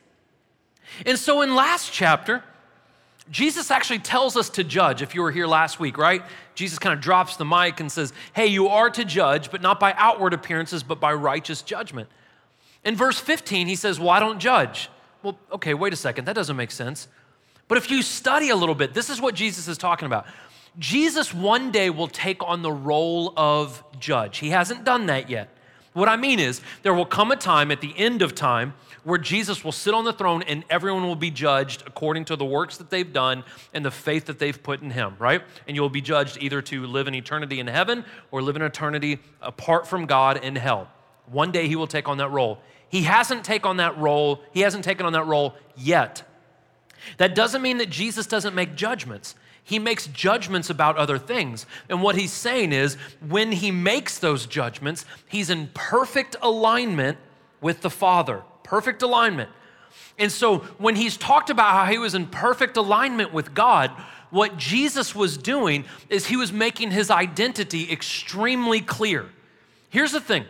[1.06, 2.44] And so in last chapter,
[3.30, 5.02] Jesus actually tells us to judge.
[5.02, 6.24] If you were here last week, right?
[6.56, 9.80] Jesus kind of drops the mic and says, Hey, you are to judge, but not
[9.80, 12.10] by outward appearances, but by righteous judgment.
[12.86, 14.90] In verse 15, he says, Well, I don't judge?
[15.24, 16.26] Well, okay, wait a second.
[16.26, 17.08] That doesn't make sense.
[17.68, 20.26] But if you study a little bit, this is what Jesus is talking about.
[20.80, 24.38] Jesus one day will take on the role of judge.
[24.38, 25.50] He hasn't done that yet.
[25.94, 28.74] What I mean is, there will come a time at the end of time
[29.08, 32.44] where Jesus will sit on the throne and everyone will be judged according to the
[32.44, 35.42] works that they've done and the faith that they've put in Him, right?
[35.66, 39.20] And you'll be judged either to live an eternity in heaven or live an eternity
[39.42, 40.90] apart from God in hell.
[41.28, 42.60] One day He will take on that role.
[42.90, 44.42] He hasn't taken on that role.
[44.52, 46.24] He hasn't taken on that role yet.
[47.16, 51.66] That doesn't mean that Jesus doesn't make judgments he makes judgments about other things.
[51.90, 57.18] And what he's saying is, when he makes those judgments, he's in perfect alignment
[57.60, 58.44] with the Father.
[58.68, 59.50] Perfect alignment.
[60.20, 63.92] And so when he's talked about how he was in perfect alignment with God,
[64.30, 69.26] what Jesus was doing is he was making his identity extremely clear.
[69.90, 70.46] Here's the thing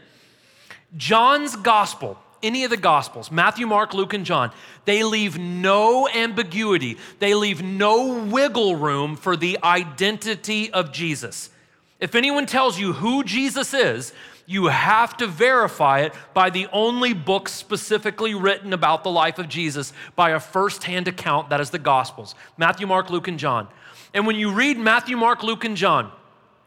[0.96, 4.52] John's gospel, any of the Gospels, Matthew, Mark, Luke, and John,
[4.86, 11.52] they leave no ambiguity, they leave no wiggle room for the identity of Jesus.
[12.00, 14.12] If anyone tells you who Jesus is,
[14.50, 19.50] you have to verify it by the only book specifically written about the life of
[19.50, 23.68] Jesus by a firsthand account that is the Gospels Matthew, Mark, Luke, and John.
[24.14, 26.12] And when you read Matthew, Mark, Luke, and John,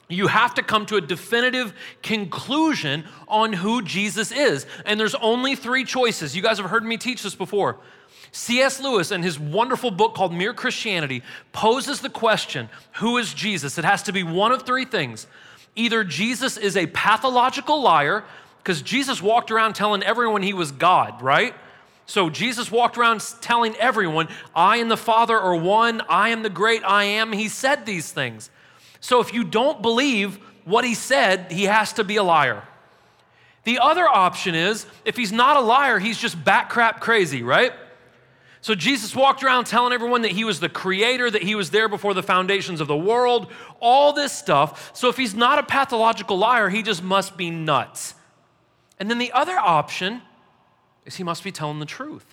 [0.08, 4.66] you have to come to a definitive conclusion on who Jesus is.
[4.84, 6.36] And there's only three choices.
[6.36, 7.78] You guys have heard me teach this before.
[8.32, 8.80] C.S.
[8.80, 13.78] Lewis, in his wonderful book called Mere Christianity, poses the question who is Jesus?
[13.78, 15.26] It has to be one of three things.
[15.76, 18.24] Either Jesus is a pathological liar,
[18.58, 21.54] because Jesus walked around telling everyone he was God, right?
[22.06, 26.50] So Jesus walked around telling everyone, I and the Father are one, I am the
[26.50, 27.32] great I am.
[27.32, 28.50] He said these things.
[29.00, 32.64] So if you don't believe what he said, he has to be a liar.
[33.64, 37.72] The other option is if he's not a liar, he's just bat crap crazy, right?
[38.62, 41.88] So Jesus walked around telling everyone that he was the creator, that he was there
[41.88, 44.90] before the foundations of the world, all this stuff.
[44.94, 48.14] So if he's not a pathological liar, he just must be nuts.
[48.98, 50.20] And then the other option
[51.06, 52.26] is he must be telling the truth.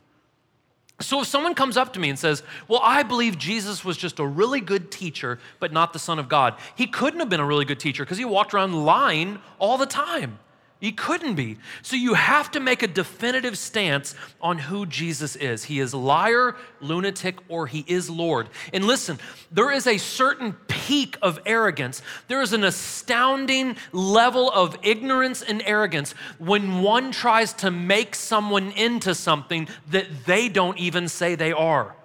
[0.99, 4.19] So if someone comes up to me and says, Well, I believe Jesus was just
[4.19, 7.45] a really good teacher, but not the Son of God, he couldn't have been a
[7.45, 10.39] really good teacher because he walked around lying all the time.
[10.79, 11.57] He couldn't be.
[11.81, 15.63] So you have to make a definitive stance on who Jesus is.
[15.63, 18.49] He is liar, lunatic, or he is Lord.
[18.71, 19.17] And listen,
[19.51, 22.03] there is a certain peak of arrogance.
[22.27, 28.69] There is an astounding level of ignorance and arrogance when one tries to make someone
[28.71, 31.96] into something that they don't even say they are.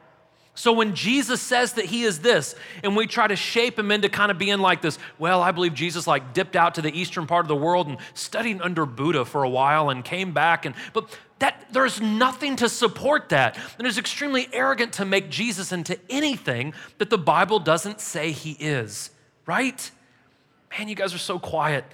[0.55, 4.11] So when Jesus says that he is this, and we try to shape him into
[4.11, 7.27] kind of being like this, well, I believe Jesus like dipped out to the eastern
[7.27, 10.75] part of the world and studied under Buddha for a while and came back and
[10.93, 13.59] but that there's nothing to support that.
[13.77, 18.53] And it's extremely arrogant to make Jesus into anything that the Bible doesn't say he
[18.53, 19.11] is,
[19.45, 19.91] right?
[20.71, 21.85] Man, you guys are so quiet.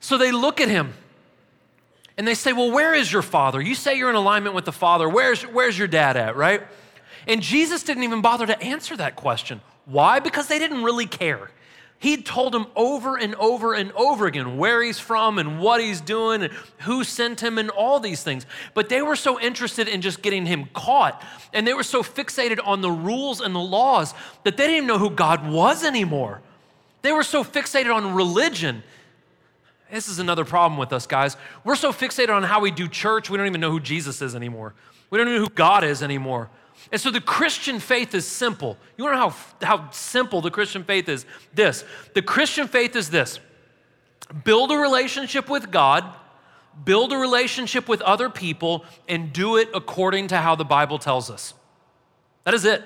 [0.00, 0.94] So they look at him
[2.16, 3.60] and they say, Well, where is your father?
[3.60, 5.08] You say you're in alignment with the father.
[5.08, 6.62] Where's, where's your dad at, right?
[7.28, 9.60] And Jesus didn't even bother to answer that question.
[9.84, 10.18] Why?
[10.18, 11.50] Because they didn't really care.
[12.00, 16.00] He'd told them over and over and over again where he's from and what he's
[16.00, 18.46] doing and who sent him and all these things.
[18.72, 22.60] But they were so interested in just getting him caught and they were so fixated
[22.64, 24.14] on the rules and the laws
[24.44, 26.40] that they didn't even know who God was anymore.
[27.02, 28.84] They were so fixated on religion.
[29.90, 31.36] This is another problem with us, guys.
[31.64, 34.36] We're so fixated on how we do church, we don't even know who Jesus is
[34.36, 34.74] anymore.
[35.10, 36.48] We don't even know who God is anymore.
[36.90, 38.76] And so the Christian faith is simple.
[38.96, 41.26] You wanna know how, how simple the Christian faith is?
[41.54, 43.40] This the Christian faith is this
[44.44, 46.04] build a relationship with God,
[46.84, 51.30] build a relationship with other people, and do it according to how the Bible tells
[51.30, 51.54] us.
[52.44, 52.82] That is it.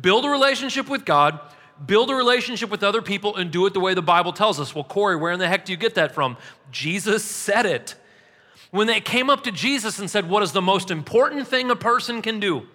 [0.00, 1.40] Build a relationship with God,
[1.84, 4.74] build a relationship with other people, and do it the way the Bible tells us.
[4.74, 6.36] Well, Corey, where in the heck do you get that from?
[6.70, 7.96] Jesus said it.
[8.70, 11.76] When they came up to Jesus and said, What is the most important thing a
[11.76, 12.68] person can do?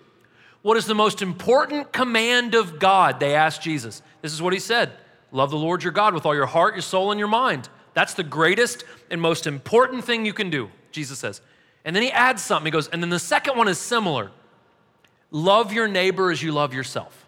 [0.65, 3.19] What is the most important command of God?
[3.19, 4.01] They asked Jesus.
[4.23, 4.93] This is what he said
[5.31, 7.69] Love the Lord your God with all your heart, your soul, and your mind.
[7.93, 11.39] That's the greatest and most important thing you can do, Jesus says.
[11.83, 12.65] And then he adds something.
[12.65, 14.31] He goes, and then the second one is similar
[15.29, 17.27] love your neighbor as you love yourself.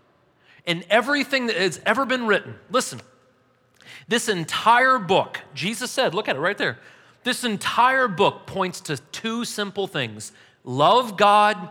[0.66, 3.02] In everything that has ever been written, listen,
[4.08, 6.80] this entire book, Jesus said, look at it right there.
[7.24, 10.32] This entire book points to two simple things
[10.64, 11.70] love God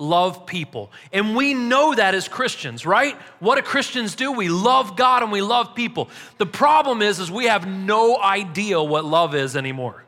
[0.00, 0.90] love people.
[1.12, 3.16] And we know that as Christians, right?
[3.40, 4.32] What do Christians do?
[4.32, 6.08] We love God and we love people.
[6.38, 10.04] The problem is is we have no idea what love is anymore.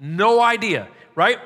[0.00, 1.38] No idea, right?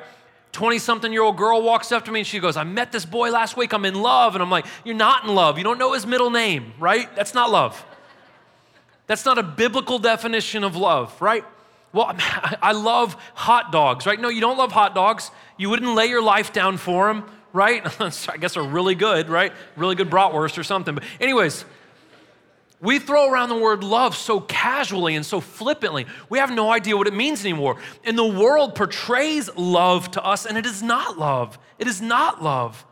[0.53, 3.05] 20 something year old girl walks up to me and she goes, I met this
[3.05, 3.75] boy last week.
[3.75, 4.35] I'm in love.
[4.35, 5.59] And I'm like, You're not in love.
[5.59, 7.15] You don't know his middle name, right?
[7.15, 7.85] That's not love.
[9.07, 11.45] That's not a biblical definition of love, right?
[11.93, 12.15] Well,
[12.63, 14.21] I love hot dogs, right?
[14.21, 15.31] No, you don't love hot dogs.
[15.57, 17.83] You wouldn't lay your life down for them, right?
[18.31, 19.53] I guess are really good, right?
[19.77, 20.95] Really good bratwurst or something.
[20.95, 21.65] But, anyways,
[22.81, 26.07] we throw around the word love so casually and so flippantly.
[26.29, 27.79] We have no idea what it means anymore.
[28.05, 31.59] And the world portrays love to us, and it is not love.
[31.79, 32.85] It is not love.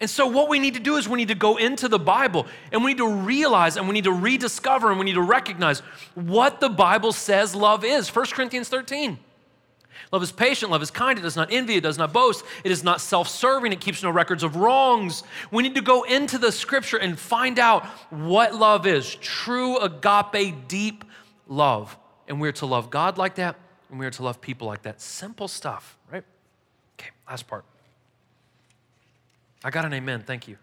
[0.00, 2.46] And so, what we need to do is we need to go into the Bible
[2.70, 5.80] and we need to realize and we need to rediscover and we need to recognize
[6.14, 8.14] what the Bible says love is.
[8.14, 9.18] 1 Corinthians 13.
[10.12, 12.70] Love is patient, love is kind, it does not envy, it does not boast, it
[12.70, 15.22] is not self serving, it keeps no records of wrongs.
[15.50, 20.68] We need to go into the scripture and find out what love is true agape,
[20.68, 21.04] deep
[21.46, 21.96] love.
[22.26, 23.56] And we're to love God like that,
[23.90, 25.00] and we're to love people like that.
[25.00, 26.24] Simple stuff, right?
[26.98, 27.64] Okay, last part.
[29.64, 30.56] I got an amen, thank you.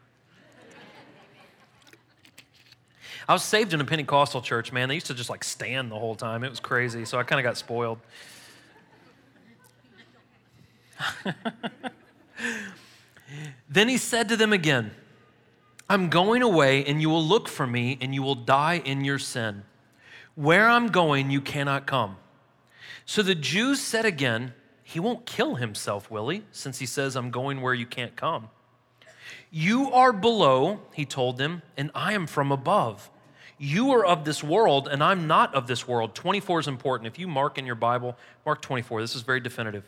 [3.28, 4.88] I was saved in a Pentecostal church, man.
[4.88, 6.44] They used to just like stand the whole time.
[6.44, 7.06] It was crazy.
[7.06, 8.00] So I kind of got spoiled.
[13.70, 14.92] then he said to them again,
[15.90, 19.20] I'm going away, and you will look for me, and you will die in your
[19.20, 19.64] sin.
[20.34, 22.18] Where I'm going, you cannot come.
[23.06, 24.54] So the Jews said again,
[24.84, 26.44] He won't kill himself, will he?
[26.52, 28.50] Since he says, I'm going where you can't come.
[29.52, 33.10] You are below, he told them, and I am from above.
[33.58, 36.14] You are of this world, and I'm not of this world.
[36.14, 37.08] 24 is important.
[37.08, 39.02] If you mark in your Bible, mark 24.
[39.02, 39.84] This is very definitive.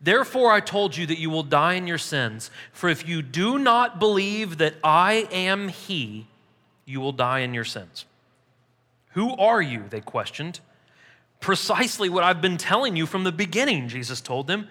[0.00, 2.50] Therefore, I told you that you will die in your sins.
[2.72, 6.26] For if you do not believe that I am He,
[6.84, 8.04] you will die in your sins.
[9.12, 9.84] Who are you?
[9.88, 10.60] They questioned.
[11.40, 14.68] Precisely what I've been telling you from the beginning, Jesus told them.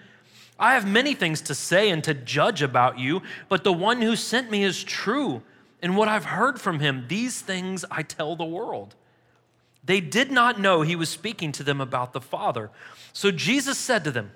[0.58, 4.16] I have many things to say and to judge about you, but the one who
[4.16, 5.42] sent me is true.
[5.82, 8.94] And what I've heard from him, these things I tell the world.
[9.84, 12.70] They did not know he was speaking to them about the Father.
[13.12, 14.32] So Jesus said to them,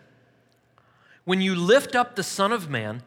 [1.31, 3.05] when you lift up the Son of Man,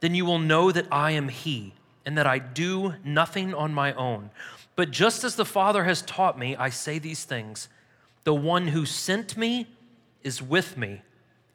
[0.00, 1.74] then you will know that I am He,
[2.06, 4.30] and that I do nothing on my own.
[4.76, 7.68] But just as the Father has taught me, I say these things.
[8.24, 9.66] The one who sent me
[10.22, 11.02] is with me.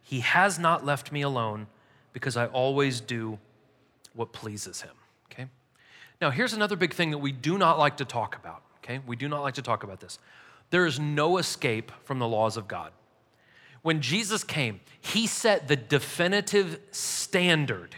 [0.03, 1.65] He has not left me alone
[2.13, 3.39] because I always do
[4.13, 4.93] what pleases him.
[5.31, 5.47] Okay?
[6.21, 8.61] Now, here's another big thing that we do not like to talk about.
[8.83, 8.99] Okay?
[9.07, 10.19] We do not like to talk about this.
[10.69, 12.91] There is no escape from the laws of God.
[13.81, 17.95] When Jesus came, he set the definitive standard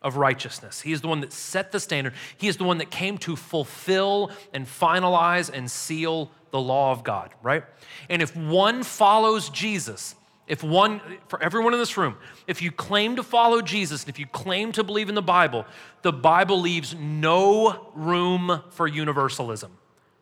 [0.00, 0.80] of righteousness.
[0.80, 2.14] He is the one that set the standard.
[2.36, 7.04] He is the one that came to fulfill and finalize and seal the law of
[7.04, 7.64] God, right?
[8.08, 10.14] And if one follows Jesus,
[10.46, 14.18] if one, for everyone in this room, if you claim to follow Jesus and if
[14.18, 15.66] you claim to believe in the Bible,
[16.02, 19.76] the Bible leaves no room for universalism.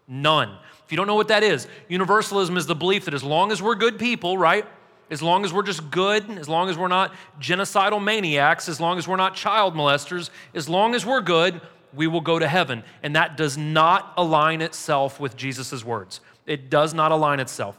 [0.09, 0.57] None.
[0.85, 3.61] If you don't know what that is, universalism is the belief that as long as
[3.61, 4.65] we're good people, right?
[5.11, 8.99] As long as we're just good, as long as we're not genocidal maniacs, as long
[8.99, 11.61] as we're not child molesters, as long as we're good,
[11.95, 12.83] we will go to heaven.
[13.03, 16.21] And that does not align itself with Jesus' words.
[16.47, 17.79] It does not align itself.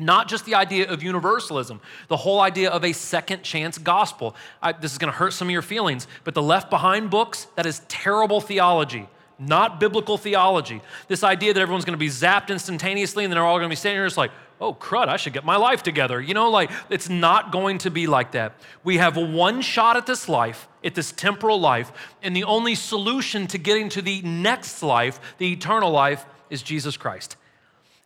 [0.00, 4.36] Not just the idea of universalism, the whole idea of a second chance gospel.
[4.62, 7.48] I, this is going to hurt some of your feelings, but the Left Behind books,
[7.56, 10.80] that is terrible theology not biblical theology.
[11.06, 13.72] This idea that everyone's going to be zapped instantaneously and then they're all going to
[13.72, 16.20] be standing here just like, oh, crud, I should get my life together.
[16.20, 18.54] You know, like, it's not going to be like that.
[18.84, 21.92] We have one shot at this life, at this temporal life,
[22.22, 26.96] and the only solution to getting to the next life, the eternal life, is Jesus
[26.96, 27.36] Christ.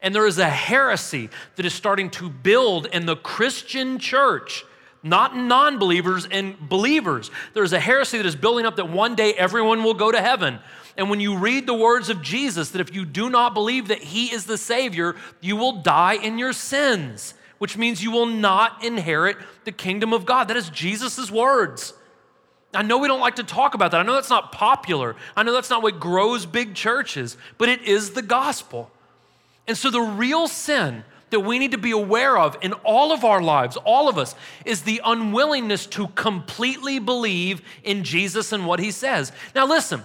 [0.01, 4.65] And there is a heresy that is starting to build in the Christian church
[5.03, 7.31] not non believers and believers.
[7.55, 10.61] There's a heresy that is building up that one day everyone will go to heaven.
[10.97, 14.03] And when you read the words of Jesus, that if you do not believe that
[14.03, 18.85] He is the Savior, you will die in your sins, which means you will not
[18.85, 20.49] inherit the kingdom of God.
[20.49, 21.95] That is Jesus' words.
[22.75, 24.01] I know we don't like to talk about that.
[24.01, 25.17] I know that's not popular.
[25.37, 28.91] I know that's not what grows big churches, but it is the gospel.
[29.67, 33.25] And so the real sin that we need to be aware of in all of
[33.25, 38.81] our lives, all of us, is the unwillingness to completely believe in Jesus and what
[38.81, 39.33] he says.
[39.55, 40.03] Now, listen,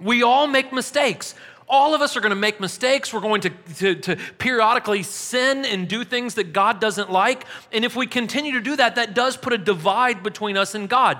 [0.00, 1.34] we all make mistakes.
[1.68, 3.12] All of us are going to make mistakes.
[3.12, 7.44] We're going to, to, to, periodically sin and do things that God doesn't like.
[7.72, 10.88] And if we continue to do that, that does put a divide between us and
[10.88, 11.18] God.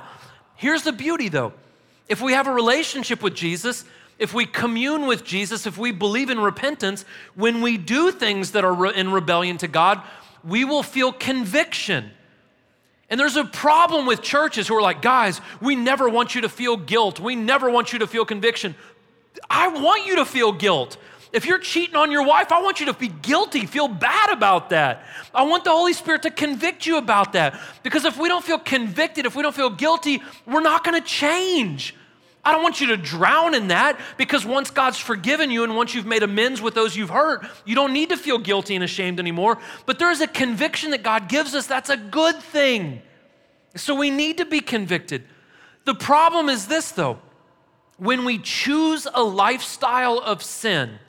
[0.57, 1.53] Here's the beauty, though
[2.09, 3.85] if we have a relationship with Jesus,
[4.19, 7.05] if we commune with Jesus, if we believe in repentance,
[7.35, 10.03] when we do things that are in rebellion to God,
[10.43, 12.11] we will feel conviction.
[13.11, 16.49] And there's a problem with churches who are like, guys, we never want you to
[16.49, 17.21] feel guilt.
[17.21, 18.75] We never want you to feel conviction.
[19.49, 20.99] I want you to feel guilt.
[21.33, 24.71] If you're cheating on your wife, I want you to be guilty, feel bad about
[24.71, 25.07] that.
[25.35, 27.61] I want the Holy Spirit to convict you about that.
[27.83, 31.95] Because if we don't feel convicted, if we don't feel guilty, we're not gonna change.
[32.49, 35.95] I don't want you to drown in that because once God's forgiven you and once
[35.95, 39.21] you've made amends with those you've hurt, you don't need to feel guilty and ashamed
[39.21, 39.59] anymore.
[39.85, 43.03] But there is a conviction that God gives us that's a good thing.
[43.77, 45.25] So we need to be convicted.
[45.85, 47.19] The problem is this, though
[47.99, 51.01] when we choose a lifestyle of sin,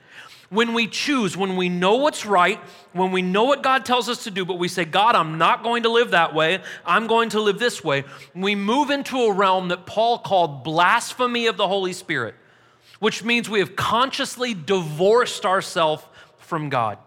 [0.50, 2.60] when we choose, when we know what's right,
[2.93, 5.64] when we know what God tells us to do, but we say, God, I'm not
[5.64, 9.34] going to live that way, I'm going to live this way, we move into a
[9.34, 12.36] realm that Paul called blasphemy of the Holy Spirit,
[13.00, 16.04] which means we have consciously divorced ourselves
[16.39, 16.97] from God.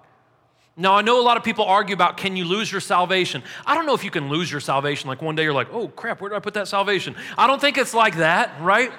[0.74, 3.42] Now, I know a lot of people argue about can you lose your salvation?
[3.66, 5.06] I don't know if you can lose your salvation.
[5.06, 7.14] Like one day you're like, oh crap, where did I put that salvation?
[7.36, 8.90] I don't think it's like that, right?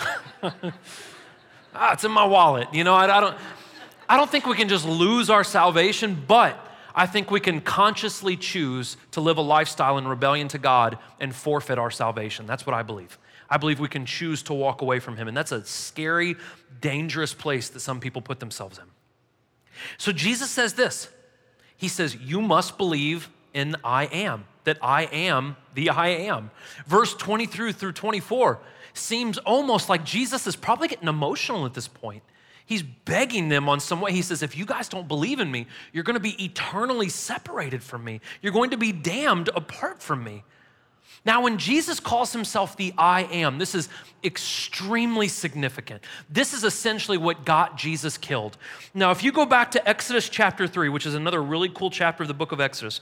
[1.74, 2.68] ah, it's in my wallet.
[2.72, 3.36] You know, I, I don't.
[4.10, 6.58] I don't think we can just lose our salvation, but
[6.96, 11.32] I think we can consciously choose to live a lifestyle in rebellion to God and
[11.32, 12.44] forfeit our salvation.
[12.44, 13.20] That's what I believe.
[13.48, 16.34] I believe we can choose to walk away from Him, and that's a scary,
[16.80, 18.84] dangerous place that some people put themselves in.
[19.96, 21.08] So Jesus says this
[21.76, 26.50] He says, You must believe in I am, that I am the I am.
[26.84, 28.58] Verse 23 through 24
[28.92, 32.24] seems almost like Jesus is probably getting emotional at this point.
[32.70, 34.12] He's begging them on some way.
[34.12, 37.82] He says, If you guys don't believe in me, you're going to be eternally separated
[37.82, 38.20] from me.
[38.42, 40.44] You're going to be damned apart from me.
[41.24, 43.88] Now, when Jesus calls himself the I am, this is
[44.22, 46.04] extremely significant.
[46.30, 48.56] This is essentially what got Jesus killed.
[48.94, 52.22] Now, if you go back to Exodus chapter 3, which is another really cool chapter
[52.22, 53.00] of the book of Exodus,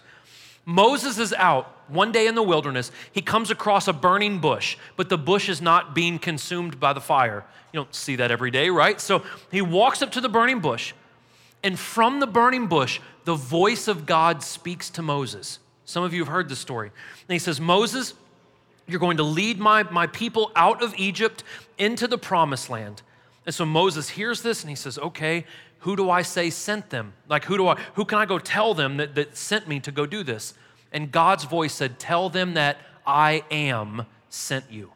[0.69, 2.93] Moses is out one day in the wilderness.
[3.11, 7.01] He comes across a burning bush, but the bush is not being consumed by the
[7.01, 7.43] fire.
[7.73, 9.01] You don't see that every day, right?
[9.01, 10.93] So he walks up to the burning bush,
[11.63, 15.59] and from the burning bush, the voice of God speaks to Moses.
[15.87, 16.89] Some of you have heard this story.
[17.27, 18.13] And he says, Moses,
[18.87, 21.45] you're going to lead my, my people out of Egypt
[21.79, 23.01] into the promised land.
[23.47, 25.47] And so Moses hears this and he says, Okay,
[25.81, 27.13] who do I say sent them?
[27.29, 29.93] Like, who do I, who can I go tell them that, that sent me to
[29.93, 30.55] go do this?
[30.93, 34.93] And God's voice said, Tell them that I am sent you.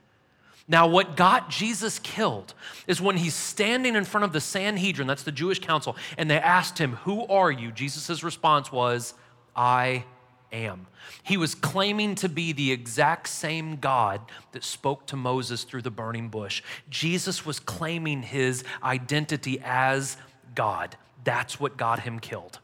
[0.69, 2.55] Now, what got Jesus killed
[2.87, 6.39] is when he's standing in front of the Sanhedrin, that's the Jewish council, and they
[6.39, 7.73] asked him, Who are you?
[7.73, 9.15] Jesus' response was,
[9.55, 10.05] I
[10.53, 10.87] am.
[11.23, 14.21] He was claiming to be the exact same God
[14.53, 16.63] that spoke to Moses through the burning bush.
[16.89, 20.17] Jesus was claiming his identity as
[20.55, 20.97] God.
[21.25, 22.59] That's what got him killed.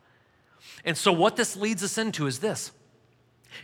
[0.85, 2.73] And so, what this leads us into is this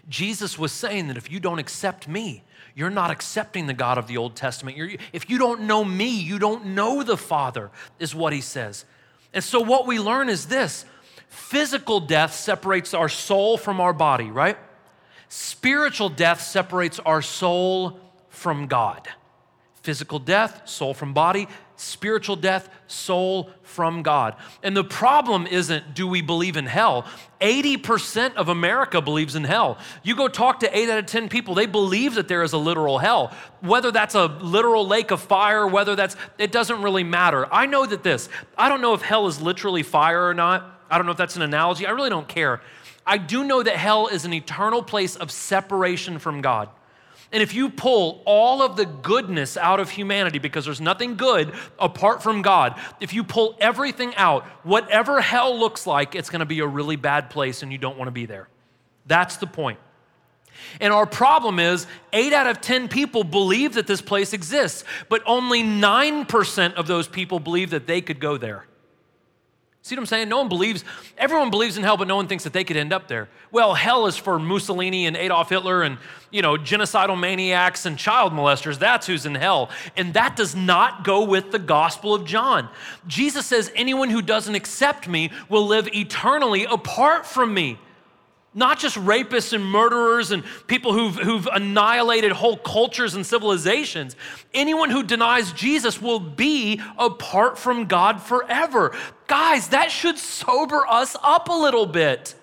[0.08, 2.42] Jesus was saying that if you don't accept me,
[2.74, 4.76] you're not accepting the God of the Old Testament.
[4.76, 8.84] You're, if you don't know me, you don't know the Father, is what he says.
[9.32, 10.84] And so, what we learn is this
[11.28, 14.56] physical death separates our soul from our body, right?
[15.28, 17.98] Spiritual death separates our soul
[18.28, 19.08] from God.
[19.82, 24.36] Physical death, soul from body, spiritual death, soul from God.
[24.62, 27.06] And the problem isn't do we believe in hell?
[27.40, 29.78] 80% of America believes in hell.
[30.02, 32.58] You go talk to 8 out of 10 people, they believe that there is a
[32.58, 33.32] literal hell.
[33.60, 37.52] Whether that's a literal lake of fire, whether that's, it doesn't really matter.
[37.52, 40.82] I know that this, I don't know if hell is literally fire or not.
[40.90, 41.86] I don't know if that's an analogy.
[41.86, 42.60] I really don't care.
[43.06, 46.68] I do know that hell is an eternal place of separation from God.
[47.34, 51.52] And if you pull all of the goodness out of humanity, because there's nothing good
[51.80, 56.60] apart from God, if you pull everything out, whatever hell looks like, it's gonna be
[56.60, 58.48] a really bad place and you don't wanna be there.
[59.06, 59.80] That's the point.
[60.80, 65.20] And our problem is eight out of 10 people believe that this place exists, but
[65.26, 68.64] only 9% of those people believe that they could go there.
[69.84, 70.30] See what I'm saying?
[70.30, 70.82] No one believes,
[71.18, 73.28] everyone believes in hell, but no one thinks that they could end up there.
[73.52, 75.98] Well, hell is for Mussolini and Adolf Hitler and,
[76.30, 78.78] you know, genocidal maniacs and child molesters.
[78.78, 79.68] That's who's in hell.
[79.94, 82.70] And that does not go with the Gospel of John.
[83.06, 87.78] Jesus says, anyone who doesn't accept me will live eternally apart from me
[88.54, 94.16] not just rapists and murderers and people who've, who've annihilated whole cultures and civilizations.
[94.52, 98.96] Anyone who denies Jesus will be apart from God forever.
[99.26, 102.34] Guys, that should sober us up a little bit.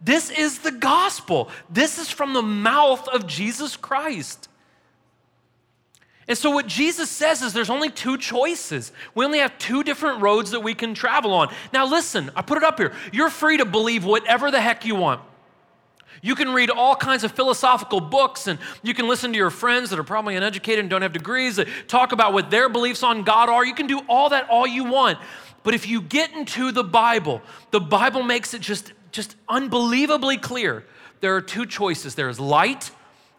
[0.00, 1.48] This is the gospel.
[1.70, 4.48] This is from the mouth of Jesus Christ.
[6.26, 8.92] And so, what Jesus says is there's only two choices.
[9.14, 11.52] We only have two different roads that we can travel on.
[11.72, 12.94] Now, listen, I put it up here.
[13.12, 15.20] You're free to believe whatever the heck you want.
[16.22, 19.90] You can read all kinds of philosophical books and you can listen to your friends
[19.90, 23.24] that are probably uneducated and don't have degrees that talk about what their beliefs on
[23.24, 23.62] God are.
[23.62, 25.18] You can do all that all you want.
[25.64, 30.86] But if you get into the Bible, the Bible makes it just, just unbelievably clear.
[31.20, 32.90] There are two choices there is light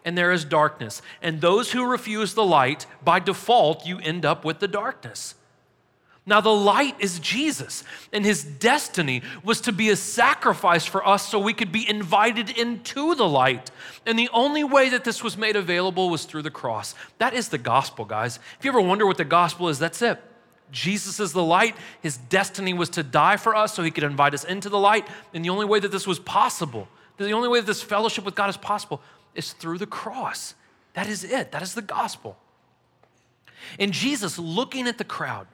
[0.06, 1.02] and there is darkness.
[1.22, 5.36] And those who refuse the light, by default, you end up with the darkness.
[6.28, 11.30] Now, the light is Jesus, and his destiny was to be a sacrifice for us
[11.30, 13.70] so we could be invited into the light.
[14.08, 16.96] And the only way that this was made available was through the cross.
[17.20, 18.40] That is the gospel, guys.
[18.58, 20.20] If you ever wonder what the gospel is, that's it.
[20.72, 21.76] Jesus is the light.
[22.02, 25.08] His destiny was to die for us so he could invite us into the light.
[25.32, 26.88] And the only way that this was possible,
[27.18, 29.00] the only way that this fellowship with God is possible,
[29.36, 30.56] is through the cross.
[30.94, 31.52] That is it.
[31.52, 32.38] That is the gospel.
[33.80, 35.48] And Jesus, looking at the crowd,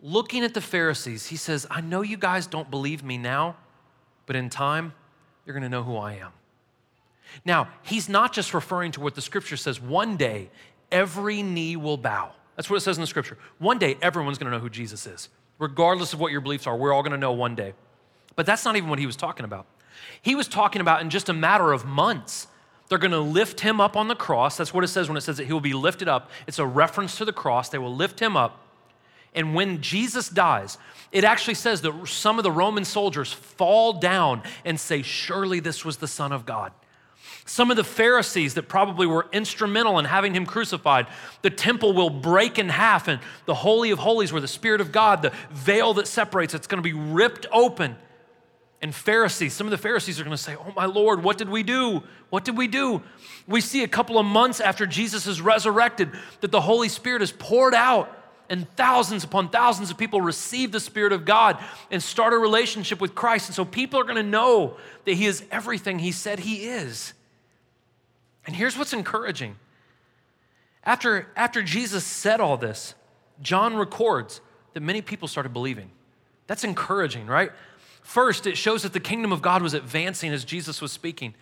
[0.00, 3.56] looking at the Pharisees, he says, I know you guys don't believe me now,
[4.26, 4.92] but in time,
[5.44, 6.32] you're going to know who I am.
[7.44, 9.80] Now, he's not just referring to what the scripture says.
[9.80, 10.50] One day,
[10.90, 12.32] every knee will bow.
[12.56, 13.36] That's what it says in the scripture.
[13.58, 15.28] One day, everyone's going to know who Jesus is.
[15.58, 17.74] Regardless of what your beliefs are, we're all going to know one day.
[18.34, 19.66] But that's not even what he was talking about.
[20.22, 22.48] He was talking about in just a matter of months,
[22.88, 24.56] they're going to lift him up on the cross.
[24.56, 26.30] That's what it says when it says that he will be lifted up.
[26.46, 27.68] It's a reference to the cross.
[27.68, 28.60] They will lift him up.
[29.34, 30.78] And when Jesus dies,
[31.12, 35.84] it actually says that some of the Roman soldiers fall down and say, Surely this
[35.84, 36.72] was the Son of God.
[37.44, 41.06] Some of the Pharisees that probably were instrumental in having him crucified,
[41.42, 44.90] the temple will break in half, and the Holy of Holies, where the Spirit of
[44.90, 47.96] God, the veil that separates, it's going to be ripped open.
[48.86, 51.48] And Pharisees, some of the Pharisees are going to say, Oh my Lord, what did
[51.48, 52.04] we do?
[52.30, 53.02] What did we do?
[53.48, 57.32] We see a couple of months after Jesus is resurrected that the Holy Spirit is
[57.32, 58.16] poured out
[58.48, 61.58] and thousands upon thousands of people receive the Spirit of God
[61.90, 63.48] and start a relationship with Christ.
[63.48, 67.12] And so people are going to know that He is everything He said He is.
[68.46, 69.56] And here's what's encouraging.
[70.84, 72.94] After, after Jesus said all this,
[73.42, 74.40] John records
[74.74, 75.90] that many people started believing.
[76.46, 77.50] That's encouraging, right?
[78.06, 81.34] First, it shows that the kingdom of God was advancing as Jesus was speaking.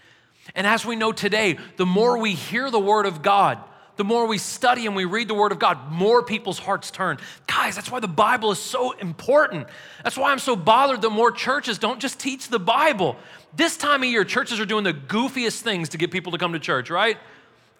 [0.54, 3.58] And as we know today, the more we hear the word of God,
[3.96, 7.18] the more we study and we read the Word of God, more people's hearts turn.
[7.46, 9.68] Guys, that's why the Bible is so important.
[10.02, 13.14] That's why I'm so bothered that more churches don't just teach the Bible.
[13.54, 16.54] This time of year, churches are doing the goofiest things to get people to come
[16.54, 17.18] to church, right?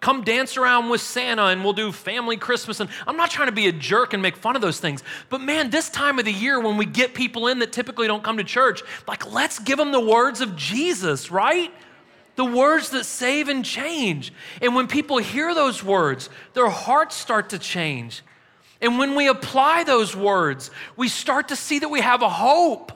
[0.05, 2.79] Come dance around with Santa and we'll do family Christmas.
[2.79, 5.01] And I'm not trying to be a jerk and make fun of those things.
[5.29, 8.23] But man, this time of the year when we get people in that typically don't
[8.23, 11.73] come to church, like let's give them the words of Jesus, right?
[12.35, 14.31] the words that save and change.
[14.61, 18.21] And when people hear those words, their hearts start to change.
[18.81, 22.91] And when we apply those words, we start to see that we have a hope.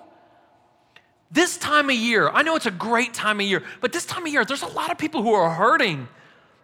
[1.31, 4.27] This time of year, I know it's a great time of year, but this time
[4.27, 6.07] of year, there's a lot of people who are hurting.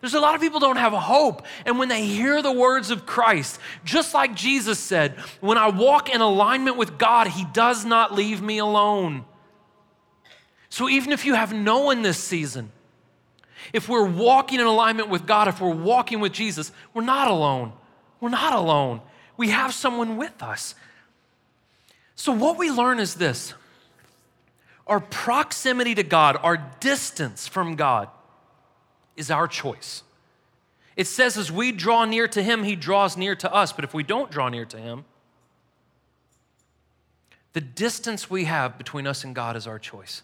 [0.06, 1.48] There's a lot of people don't have hope.
[1.66, 6.14] And when they hear the words of Christ, just like Jesus said, when I walk
[6.14, 9.26] in alignment with God, He does not leave me alone.
[10.70, 12.72] So even if you have no one this season,
[13.74, 17.74] if we're walking in alignment with God, if we're walking with Jesus, we're not alone.
[18.22, 19.02] We're not alone.
[19.38, 20.76] We have someone with us.
[22.16, 23.56] So, what we learn is this
[24.86, 28.08] our proximity to God, our distance from God,
[29.16, 30.04] is our choice.
[30.96, 33.74] It says, as we draw near to Him, He draws near to us.
[33.74, 35.06] But if we don't draw near to Him,
[37.54, 40.24] the distance we have between us and God is our choice.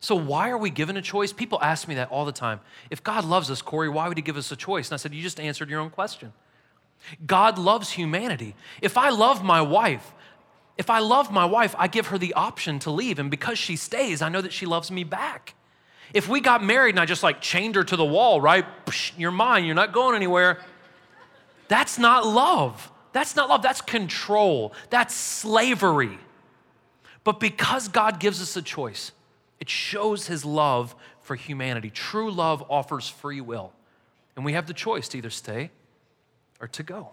[0.00, 1.32] So, why are we given a choice?
[1.32, 2.60] People ask me that all the time.
[2.90, 4.88] If God loves us, Corey, why would He give us a choice?
[4.88, 6.32] And I said, You just answered your own question.
[7.26, 8.54] God loves humanity.
[8.82, 10.12] If I love my wife,
[10.76, 13.18] if I love my wife, I give her the option to leave.
[13.18, 15.54] And because she stays, I know that she loves me back.
[16.16, 18.64] If we got married and I just like chained her to the wall, right?
[18.86, 20.60] Psh, you're mine, you're not going anywhere.
[21.68, 22.90] That's not love.
[23.12, 23.60] That's not love.
[23.60, 24.72] That's control.
[24.88, 26.18] That's slavery.
[27.22, 29.12] But because God gives us a choice,
[29.60, 31.90] it shows his love for humanity.
[31.90, 33.74] True love offers free will.
[34.36, 35.70] And we have the choice to either stay
[36.62, 37.10] or to go.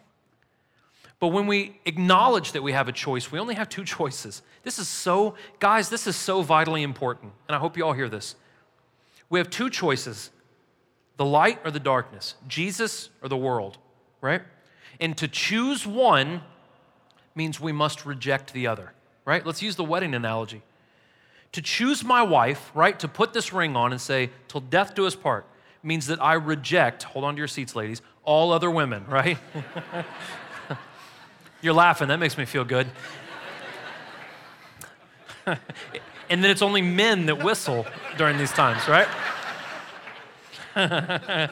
[1.20, 4.43] But when we acknowledge that we have a choice, we only have two choices.
[4.64, 7.34] This is so, guys, this is so vitally important.
[7.49, 8.36] And I hope you all hear this.
[9.34, 10.30] We have two choices
[11.18, 13.80] the light or the darkness, Jesus or the world,
[14.22, 14.44] right?
[15.00, 16.44] And to choose one
[17.34, 18.94] means we must reject the other,
[19.26, 19.44] right?
[19.44, 20.62] Let's use the wedding analogy
[21.54, 25.08] to choose my wife, right, to put this ring on and say, till death do
[25.08, 25.48] us part,
[25.82, 29.40] means that I reject, hold on to your seats, ladies, all other women, right?
[31.60, 32.86] You're laughing, that makes me feel good.
[36.34, 37.86] and then it's only men that whistle
[38.18, 39.08] during these times, right?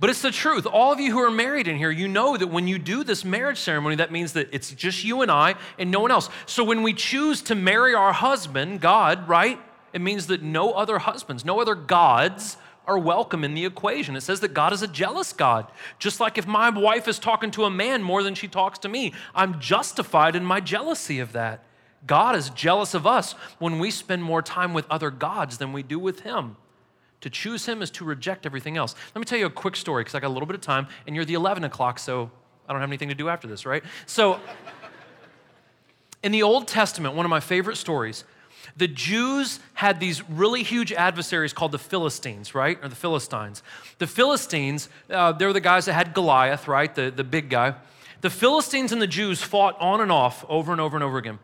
[0.00, 0.66] But it's the truth.
[0.66, 3.24] All of you who are married in here, you know that when you do this
[3.24, 6.28] marriage ceremony, that means that it's just you and I and no one else.
[6.44, 9.60] So when we choose to marry our husband, God, right?
[9.92, 14.16] It means that no other husbands, no other gods are welcome in the equation.
[14.16, 15.70] It says that God is a jealous God.
[16.00, 18.88] Just like if my wife is talking to a man more than she talks to
[18.88, 21.62] me, I'm justified in my jealousy of that.
[22.06, 25.82] God is jealous of us when we spend more time with other gods than we
[25.82, 26.56] do with Him.
[27.22, 28.94] To choose him is to reject everything else.
[29.14, 30.88] Let me tell you a quick story because I got a little bit of time,
[31.06, 32.30] and you're the 11 o'clock, so
[32.68, 33.82] I don't have anything to do after this, right?
[34.06, 34.40] So,
[36.22, 38.24] in the Old Testament, one of my favorite stories,
[38.76, 42.78] the Jews had these really huge adversaries called the Philistines, right?
[42.82, 43.62] Or the Philistines.
[43.98, 46.92] The Philistines, uh, they're the guys that had Goliath, right?
[46.92, 47.74] The, the big guy.
[48.20, 51.38] The Philistines and the Jews fought on and off over and over and over again.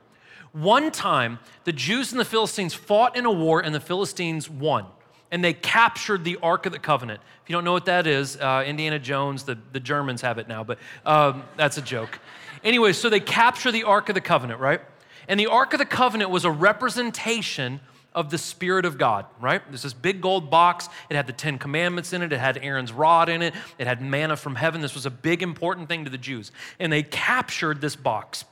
[0.52, 4.86] One time, the Jews and the Philistines fought in a war, and the Philistines won
[5.30, 7.20] and they captured the Ark of the Covenant.
[7.42, 10.48] If you don't know what that is, uh, Indiana Jones, the, the Germans have it
[10.48, 12.18] now, but um, that's a joke.
[12.64, 14.80] Anyway, so they capture the Ark of the Covenant, right?
[15.28, 17.80] And the Ark of the Covenant was a representation
[18.14, 19.62] of the Spirit of God, right?
[19.68, 20.88] There's this big gold box.
[21.10, 22.32] It had the Ten Commandments in it.
[22.32, 23.54] It had Aaron's rod in it.
[23.78, 24.80] It had manna from heaven.
[24.80, 26.50] This was a big, important thing to the Jews.
[26.80, 28.44] And they captured this box.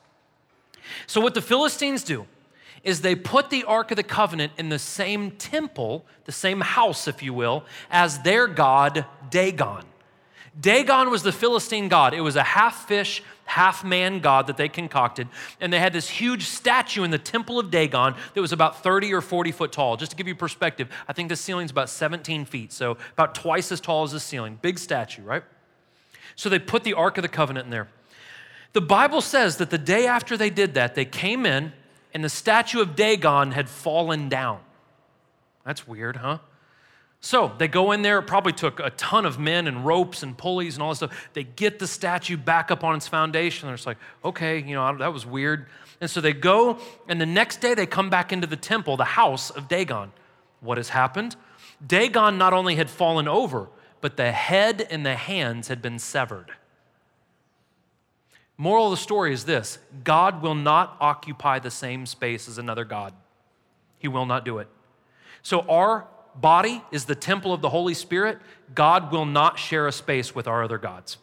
[1.06, 2.26] So, what the Philistines do
[2.82, 7.08] is they put the Ark of the Covenant in the same temple, the same house,
[7.08, 9.84] if you will, as their god, Dagon.
[10.58, 12.14] Dagon was the Philistine god.
[12.14, 15.28] It was a half fish, half man god that they concocted.
[15.60, 19.12] And they had this huge statue in the temple of Dagon that was about 30
[19.12, 19.96] or 40 foot tall.
[19.96, 23.70] Just to give you perspective, I think the ceiling's about 17 feet, so about twice
[23.70, 24.58] as tall as the ceiling.
[24.62, 25.42] Big statue, right?
[26.36, 27.88] So they put the Ark of the Covenant in there.
[28.72, 31.72] The Bible says that the day after they did that, they came in
[32.12, 34.60] and the statue of Dagon had fallen down.
[35.64, 36.38] That's weird, huh?
[37.20, 40.36] So they go in there, it probably took a ton of men and ropes and
[40.36, 41.28] pulleys and all this stuff.
[41.32, 43.66] They get the statue back up on its foundation.
[43.66, 45.66] They're just like, okay, you know, that was weird.
[46.00, 49.04] And so they go, and the next day they come back into the temple, the
[49.04, 50.12] house of Dagon.
[50.60, 51.36] What has happened?
[51.84, 53.68] Dagon not only had fallen over,
[54.00, 56.52] but the head and the hands had been severed.
[58.58, 62.84] Moral of the story is this God will not occupy the same space as another
[62.84, 63.12] God.
[63.98, 64.68] He will not do it.
[65.42, 68.38] So, our body is the temple of the Holy Spirit.
[68.74, 71.18] God will not share a space with our other gods.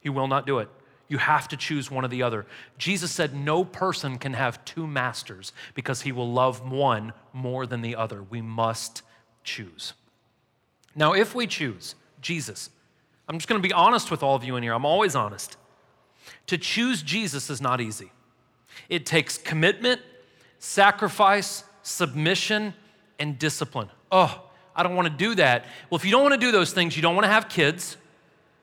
[0.00, 0.68] He will not do it.
[1.08, 2.46] You have to choose one or the other.
[2.78, 7.82] Jesus said, No person can have two masters because he will love one more than
[7.82, 8.22] the other.
[8.22, 9.02] We must
[9.44, 9.92] choose.
[10.94, 12.70] Now, if we choose Jesus,
[13.28, 14.74] I'm just going to be honest with all of you in here.
[14.74, 15.56] I'm always honest.
[16.46, 18.10] To choose Jesus is not easy.
[18.88, 20.00] It takes commitment,
[20.58, 22.74] sacrifice, submission,
[23.18, 23.88] and discipline.
[24.10, 24.42] Oh,
[24.74, 25.66] I don't want to do that.
[25.90, 27.96] Well, if you don't want to do those things, you don't want to have kids,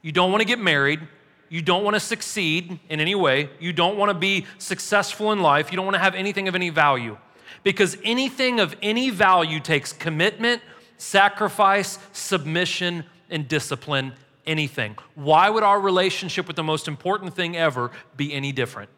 [0.01, 1.01] you don't want to get married,
[1.49, 5.41] you don't want to succeed in any way, you don't want to be successful in
[5.41, 7.17] life, you don't want to have anything of any value.
[7.63, 10.61] Because anything of any value takes commitment,
[10.97, 14.13] sacrifice, submission, and discipline
[14.49, 14.97] anything.
[15.15, 18.89] Why would our relationship with the most important thing ever be any different?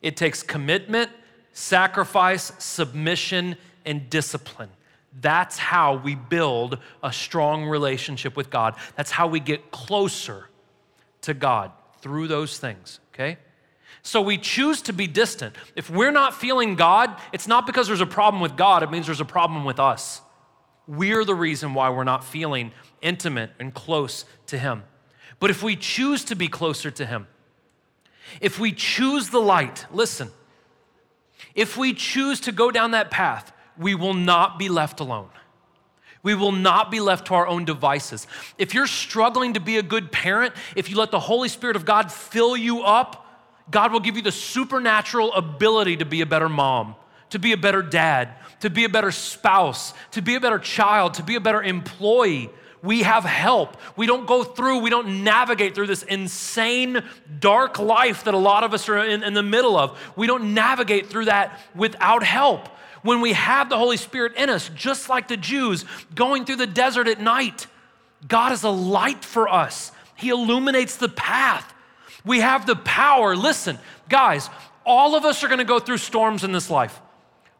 [0.00, 1.10] It takes commitment,
[1.52, 4.70] sacrifice, submission, and discipline.
[5.20, 8.74] That's how we build a strong relationship with God.
[8.96, 10.48] That's how we get closer
[11.20, 11.70] to God
[12.00, 13.36] through those things, okay?
[14.02, 15.54] So we choose to be distant.
[15.76, 19.06] If we're not feeling God, it's not because there's a problem with God, it means
[19.06, 20.22] there's a problem with us.
[20.86, 24.84] We're the reason why we're not feeling intimate and close to Him.
[25.38, 27.26] But if we choose to be closer to Him,
[28.40, 30.30] if we choose the light, listen,
[31.54, 35.28] if we choose to go down that path, we will not be left alone.
[36.22, 38.28] We will not be left to our own devices.
[38.56, 41.84] If you're struggling to be a good parent, if you let the Holy Spirit of
[41.84, 43.26] God fill you up,
[43.70, 46.94] God will give you the supernatural ability to be a better mom,
[47.32, 48.28] to be a better dad,
[48.60, 52.50] to be a better spouse, to be a better child, to be a better employee.
[52.82, 53.78] We have help.
[53.96, 57.02] We don't go through, we don't navigate through this insane,
[57.40, 59.98] dark life that a lot of us are in, in the middle of.
[60.14, 62.68] We don't navigate through that without help.
[63.00, 66.66] When we have the Holy Spirit in us, just like the Jews going through the
[66.66, 67.66] desert at night,
[68.28, 69.90] God is a light for us.
[70.16, 71.72] He illuminates the path.
[72.26, 73.34] We have the power.
[73.34, 73.78] Listen,
[74.08, 74.50] guys,
[74.84, 77.00] all of us are going to go through storms in this life.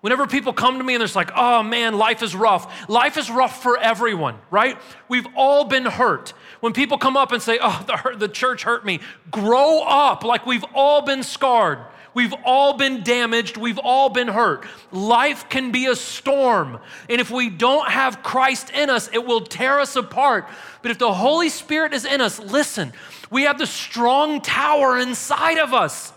[0.03, 2.89] Whenever people come to me and they're like, oh man, life is rough.
[2.89, 4.77] Life is rough for everyone, right?
[5.09, 6.35] We've all been hurt.
[6.59, 8.99] When people come up and say, oh, the, the church hurt me,
[9.31, 11.79] grow up like we've all been scarred.
[12.15, 13.57] We've all been damaged.
[13.57, 14.67] We've all been hurt.
[14.91, 16.81] Life can be a storm.
[17.09, 20.49] And if we don't have Christ in us, it will tear us apart.
[20.83, 22.93] But if the Holy Spirit is in us, listen,
[23.31, 26.13] we have the strong tower inside of us.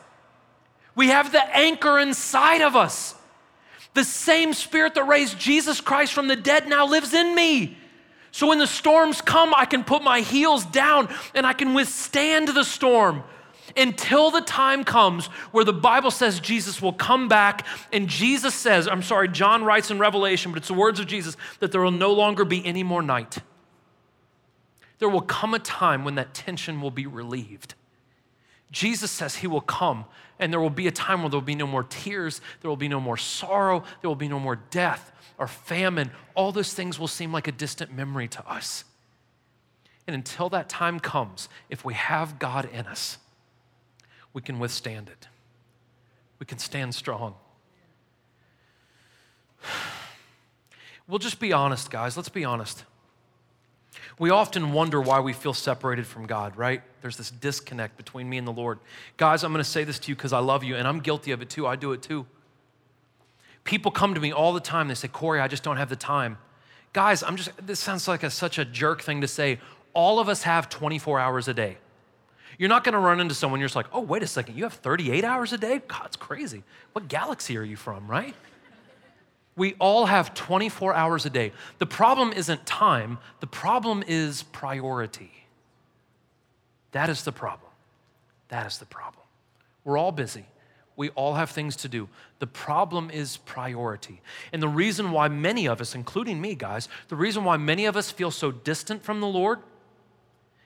[0.95, 3.14] We have the anchor inside of us.
[3.95, 7.77] The same Spirit that raised Jesus Christ from the dead now lives in me.
[8.31, 12.49] So when the storms come, I can put my heels down and I can withstand
[12.49, 13.23] the storm
[13.77, 17.65] until the time comes where the Bible says Jesus will come back.
[17.93, 21.37] And Jesus says, I'm sorry, John writes in Revelation, but it's the words of Jesus
[21.59, 23.37] that there will no longer be any more night.
[24.99, 27.75] There will come a time when that tension will be relieved.
[28.71, 30.03] Jesus says he will come,
[30.39, 32.77] and there will be a time where there will be no more tears, there will
[32.77, 36.11] be no more sorrow, there will be no more death or famine.
[36.33, 38.83] All those things will seem like a distant memory to us.
[40.07, 43.17] And until that time comes, if we have God in us,
[44.33, 45.27] we can withstand it.
[46.39, 47.36] We can stand strong.
[51.07, 52.17] We'll just be honest, guys.
[52.17, 52.83] Let's be honest.
[54.18, 56.82] We often wonder why we feel separated from God, right?
[57.01, 58.80] There's this disconnect between me and the Lord.
[59.18, 61.32] Guys, I'm going to say this to you because I love you and I'm guilty
[61.32, 61.68] of it too.
[61.68, 62.26] I do it too.
[63.66, 64.88] People come to me all the time.
[64.88, 66.38] They say, Corey, I just don't have the time.
[66.93, 69.59] Guys, I'm just, this sounds like a, such a jerk thing to say.
[69.93, 71.78] All of us have 24 hours a day.
[72.57, 74.63] You're not going to run into someone, you're just like, oh, wait a second, you
[74.63, 75.82] have 38 hours a day?
[75.88, 76.63] God, it's crazy.
[76.93, 78.34] What galaxy are you from, right?
[79.58, 81.53] We all have 24 hours a day.
[81.80, 85.32] The problem isn't time, the problem is priority.
[86.91, 87.72] That is the problem.
[88.49, 89.24] That is the problem.
[89.84, 90.45] We're all busy.
[90.97, 92.08] We all have things to do.
[92.39, 94.22] The problem is priority.
[94.53, 97.97] And the reason why many of us, including me, guys, the reason why many of
[97.97, 99.60] us feel so distant from the Lord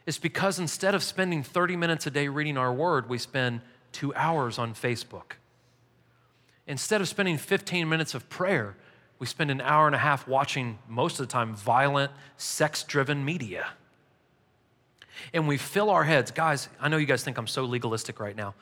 [0.06, 3.62] is because instead of spending 30 minutes a day reading our word, we spend
[3.92, 5.34] two hours on Facebook.
[6.70, 8.76] Instead of spending 15 minutes of prayer,
[9.18, 13.26] we spend an hour and a half watching, most of the time, violent, sex driven
[13.26, 13.68] media.
[15.34, 16.30] And we fill our heads.
[16.30, 18.54] Guys, I know you guys think I'm so legalistic right now.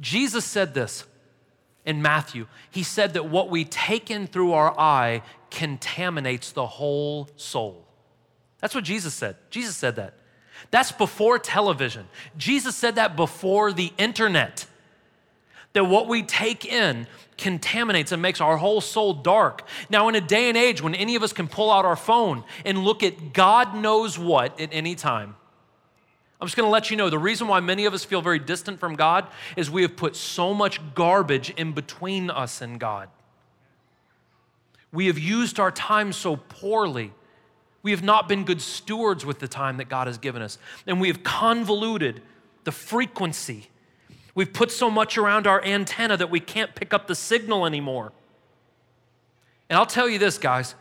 [0.00, 1.04] Jesus said this
[1.84, 2.46] in Matthew.
[2.70, 7.84] He said that what we take in through our eye contaminates the whole soul.
[8.60, 9.36] That's what Jesus said.
[9.50, 10.14] Jesus said that.
[10.70, 12.08] That's before television.
[12.38, 14.64] Jesus said that before the internet.
[15.74, 17.06] That what we take in
[17.42, 19.66] contaminates and makes our whole soul dark.
[19.90, 22.44] Now, in a day and age when any of us can pull out our phone
[22.64, 25.36] and look at God knows what at any time,
[26.40, 28.80] I'm just gonna let you know the reason why many of us feel very distant
[28.80, 29.26] from God
[29.56, 33.08] is we have put so much garbage in between us and God.
[34.92, 37.12] We have used our time so poorly
[37.82, 40.58] we have not been good stewards with the time that God has given us.
[40.86, 42.22] And we have convoluted
[42.64, 43.68] the frequency.
[44.34, 48.12] We've put so much around our antenna that we can't pick up the signal anymore.
[49.68, 50.74] And I'll tell you this, guys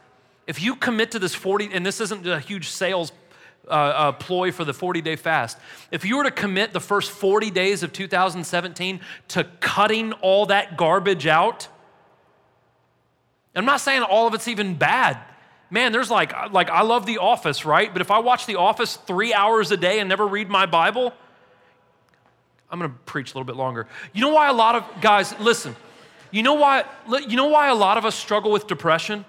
[0.48, 3.14] if you commit to this 40, and this isn't a huge sales
[3.68, 5.58] uh, uh, ploy for the 40 day fast,
[5.92, 9.00] if you were to commit the first 40 days of 2017
[9.30, 11.68] to cutting all that garbage out,
[13.56, 15.18] I'm not saying all of it's even bad
[15.72, 17.92] man, there's like, like I love The Office, right?
[17.92, 21.14] But if I watch The Office three hours a day and never read my Bible,
[22.72, 23.88] I'm going to preach a little bit longer.
[24.14, 25.76] You know why a lot of guys, listen,
[26.32, 26.86] you know why,
[27.28, 29.26] you know why a lot of us struggle with depression?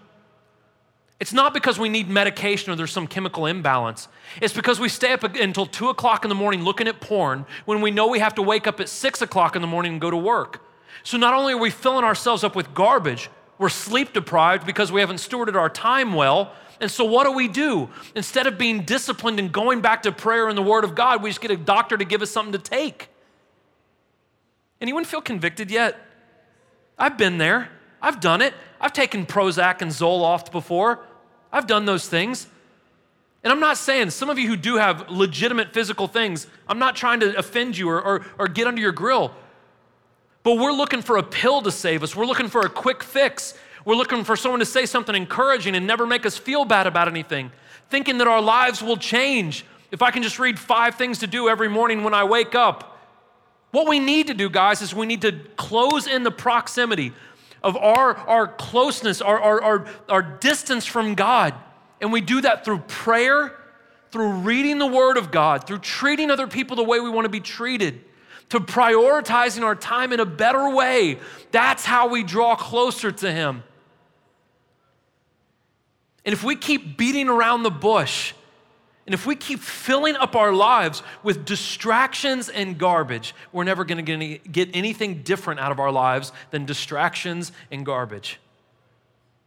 [1.19, 4.09] It's not because we need medication or there's some chemical imbalance.
[4.41, 7.81] It's because we stay up until two o'clock in the morning looking at porn when
[7.81, 10.11] we know we have to wake up at six o'clock in the morning and go
[10.11, 10.65] to work.
[11.05, 13.29] So not only are we filling ourselves up with garbage,
[13.59, 16.53] we're sleep deprived because we haven't stewarded our time well.
[16.81, 17.89] And so, what do we do?
[18.17, 21.31] Instead of being disciplined and going back to prayer and the Word of God, we
[21.31, 23.09] just get a doctor to give us something to take.
[24.83, 25.97] Anyone feel convicted yet?
[26.99, 27.71] I've been there.
[28.03, 28.53] I've done it.
[28.81, 31.07] I've taken Prozac and Zoloft before.
[31.53, 32.49] I've done those things.
[33.45, 36.97] And I'm not saying some of you who do have legitimate physical things, I'm not
[36.97, 39.33] trying to offend you or, or, or get under your grill.
[40.43, 42.17] But we're looking for a pill to save us.
[42.17, 43.57] We're looking for a quick fix.
[43.85, 47.07] We're looking for someone to say something encouraging and never make us feel bad about
[47.07, 47.53] anything,
[47.89, 51.49] thinking that our lives will change if I can just read five things to do
[51.49, 52.92] every morning when I wake up.
[53.73, 57.13] What we need to do, guys, is we need to close in the proximity
[57.63, 61.55] of our, our closeness, our, our, our, our distance from God.
[62.01, 63.57] And we do that through prayer,
[64.11, 67.31] through reading the Word of God, through treating other people the way we want to
[67.31, 68.05] be treated
[68.51, 71.19] to prioritizing our time in a better way.
[71.51, 73.63] That's how we draw closer to Him.
[76.27, 78.35] And if we keep beating around the bush
[79.07, 84.05] And if we keep filling up our lives with distractions and garbage, we're never going
[84.05, 88.39] to get anything different out of our lives than distractions and garbage.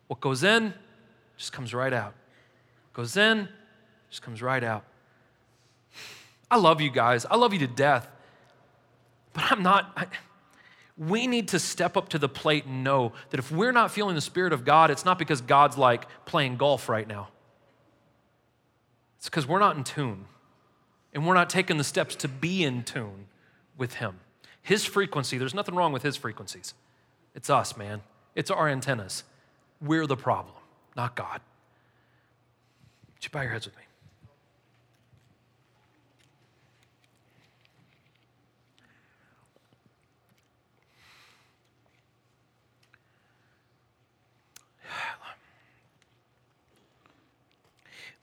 [0.07, 0.73] What goes in
[1.37, 2.13] just comes right out.
[2.93, 3.47] Goes in,
[4.09, 4.83] just comes right out.
[6.51, 7.25] I love you guys.
[7.25, 8.07] I love you to death.
[9.33, 9.91] But I'm not.
[9.95, 10.07] I,
[10.97, 14.15] we need to step up to the plate and know that if we're not feeling
[14.15, 17.29] the Spirit of God, it's not because God's like playing golf right now.
[19.17, 20.25] It's because we're not in tune
[21.13, 23.27] and we're not taking the steps to be in tune
[23.77, 24.19] with Him.
[24.61, 26.73] His frequency, there's nothing wrong with His frequencies.
[27.33, 28.01] It's us, man.
[28.35, 29.23] It's our antennas.
[29.81, 30.55] We're the problem,
[30.95, 31.41] not God.
[33.13, 33.83] Would you bow your heads with me?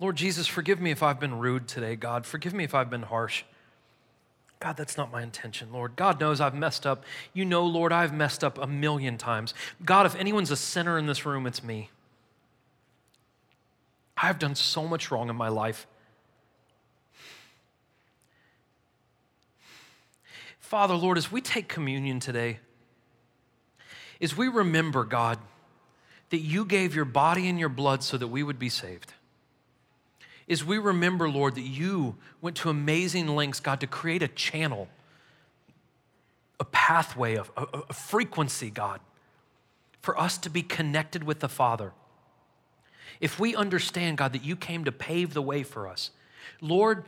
[0.02, 2.26] Lord Jesus, forgive me if I've been rude today, God.
[2.26, 3.44] Forgive me if I've been harsh.
[4.58, 5.94] God, that's not my intention, Lord.
[5.94, 7.04] God knows I've messed up.
[7.32, 9.54] You know, Lord, I've messed up a million times.
[9.84, 11.88] God, if anyone's a sinner in this room, it's me.
[14.16, 15.86] I've done so much wrong in my life.
[20.58, 22.58] Father, Lord, as we take communion today,
[24.20, 25.38] as we remember, God,
[26.30, 29.14] that you gave your body and your blood so that we would be saved
[30.46, 34.88] is we remember, Lord, that you went to amazing lengths, God, to create a channel,
[36.58, 39.00] a pathway, of a, a frequency, God,
[40.00, 41.92] for us to be connected with the Father.
[43.20, 46.10] If we understand, God, that you came to pave the way for us,
[46.60, 47.04] Lord,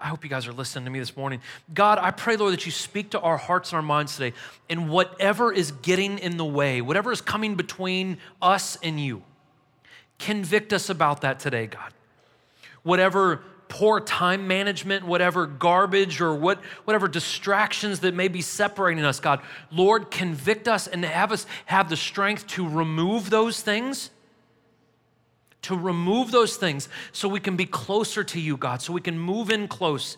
[0.00, 1.40] I hope you guys are listening to me this morning.
[1.74, 4.34] God, I pray, Lord, that you speak to our hearts and our minds today,
[4.68, 9.22] and whatever is getting in the way, whatever is coming between us and you,
[10.18, 11.92] convict us about that today, God
[12.82, 19.20] whatever poor time management, whatever garbage or what, whatever distractions that may be separating us,
[19.20, 24.10] God, Lord, convict us and have us have the strength to remove those things.
[25.62, 29.18] To remove those things so we can be closer to you, God, so we can
[29.18, 30.16] move in close,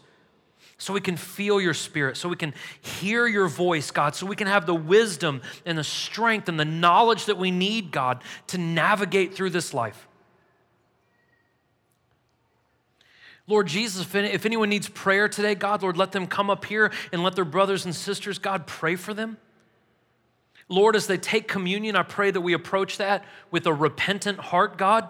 [0.79, 4.37] so we can feel your spirit, so we can hear your voice, God, so we
[4.37, 8.59] can have the wisdom and the strength and the knowledge that we need, God, to
[8.59, 10.07] navigate through this life.
[13.53, 17.22] Lord Jesus, if anyone needs prayer today, God, Lord, let them come up here and
[17.22, 19.36] let their brothers and sisters, God, pray for them.
[20.70, 24.78] Lord, as they take communion, I pray that we approach that with a repentant heart,
[24.78, 25.07] God,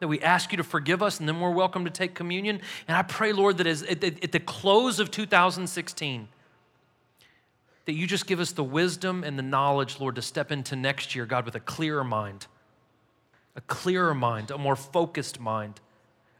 [0.00, 2.60] that we ask you to forgive us, and then we're welcome to take communion.
[2.88, 6.28] And I pray, Lord, that as, at, at the close of 2016,
[7.86, 11.14] that you just give us the wisdom and the knowledge, Lord, to step into next
[11.14, 12.48] year, God, with a clearer mind,
[13.56, 15.80] a clearer mind, a more focused mind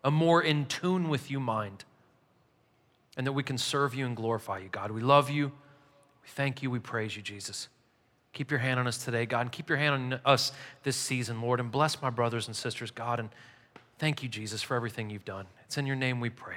[0.04, 1.84] a more in tune with you mind,
[3.16, 4.90] and that we can serve you and glorify you, God.
[4.90, 5.46] We love you.
[5.46, 6.70] We thank you.
[6.70, 7.68] We praise you, Jesus.
[8.32, 10.52] Keep your hand on us today, God, and keep your hand on us
[10.84, 13.20] this season, Lord, and bless my brothers and sisters, God.
[13.20, 13.28] And
[13.98, 15.46] thank you, Jesus, for everything you've done.
[15.66, 16.56] It's in your name we pray.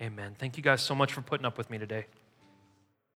[0.00, 0.34] Amen.
[0.36, 2.06] Thank you guys so much for putting up with me today.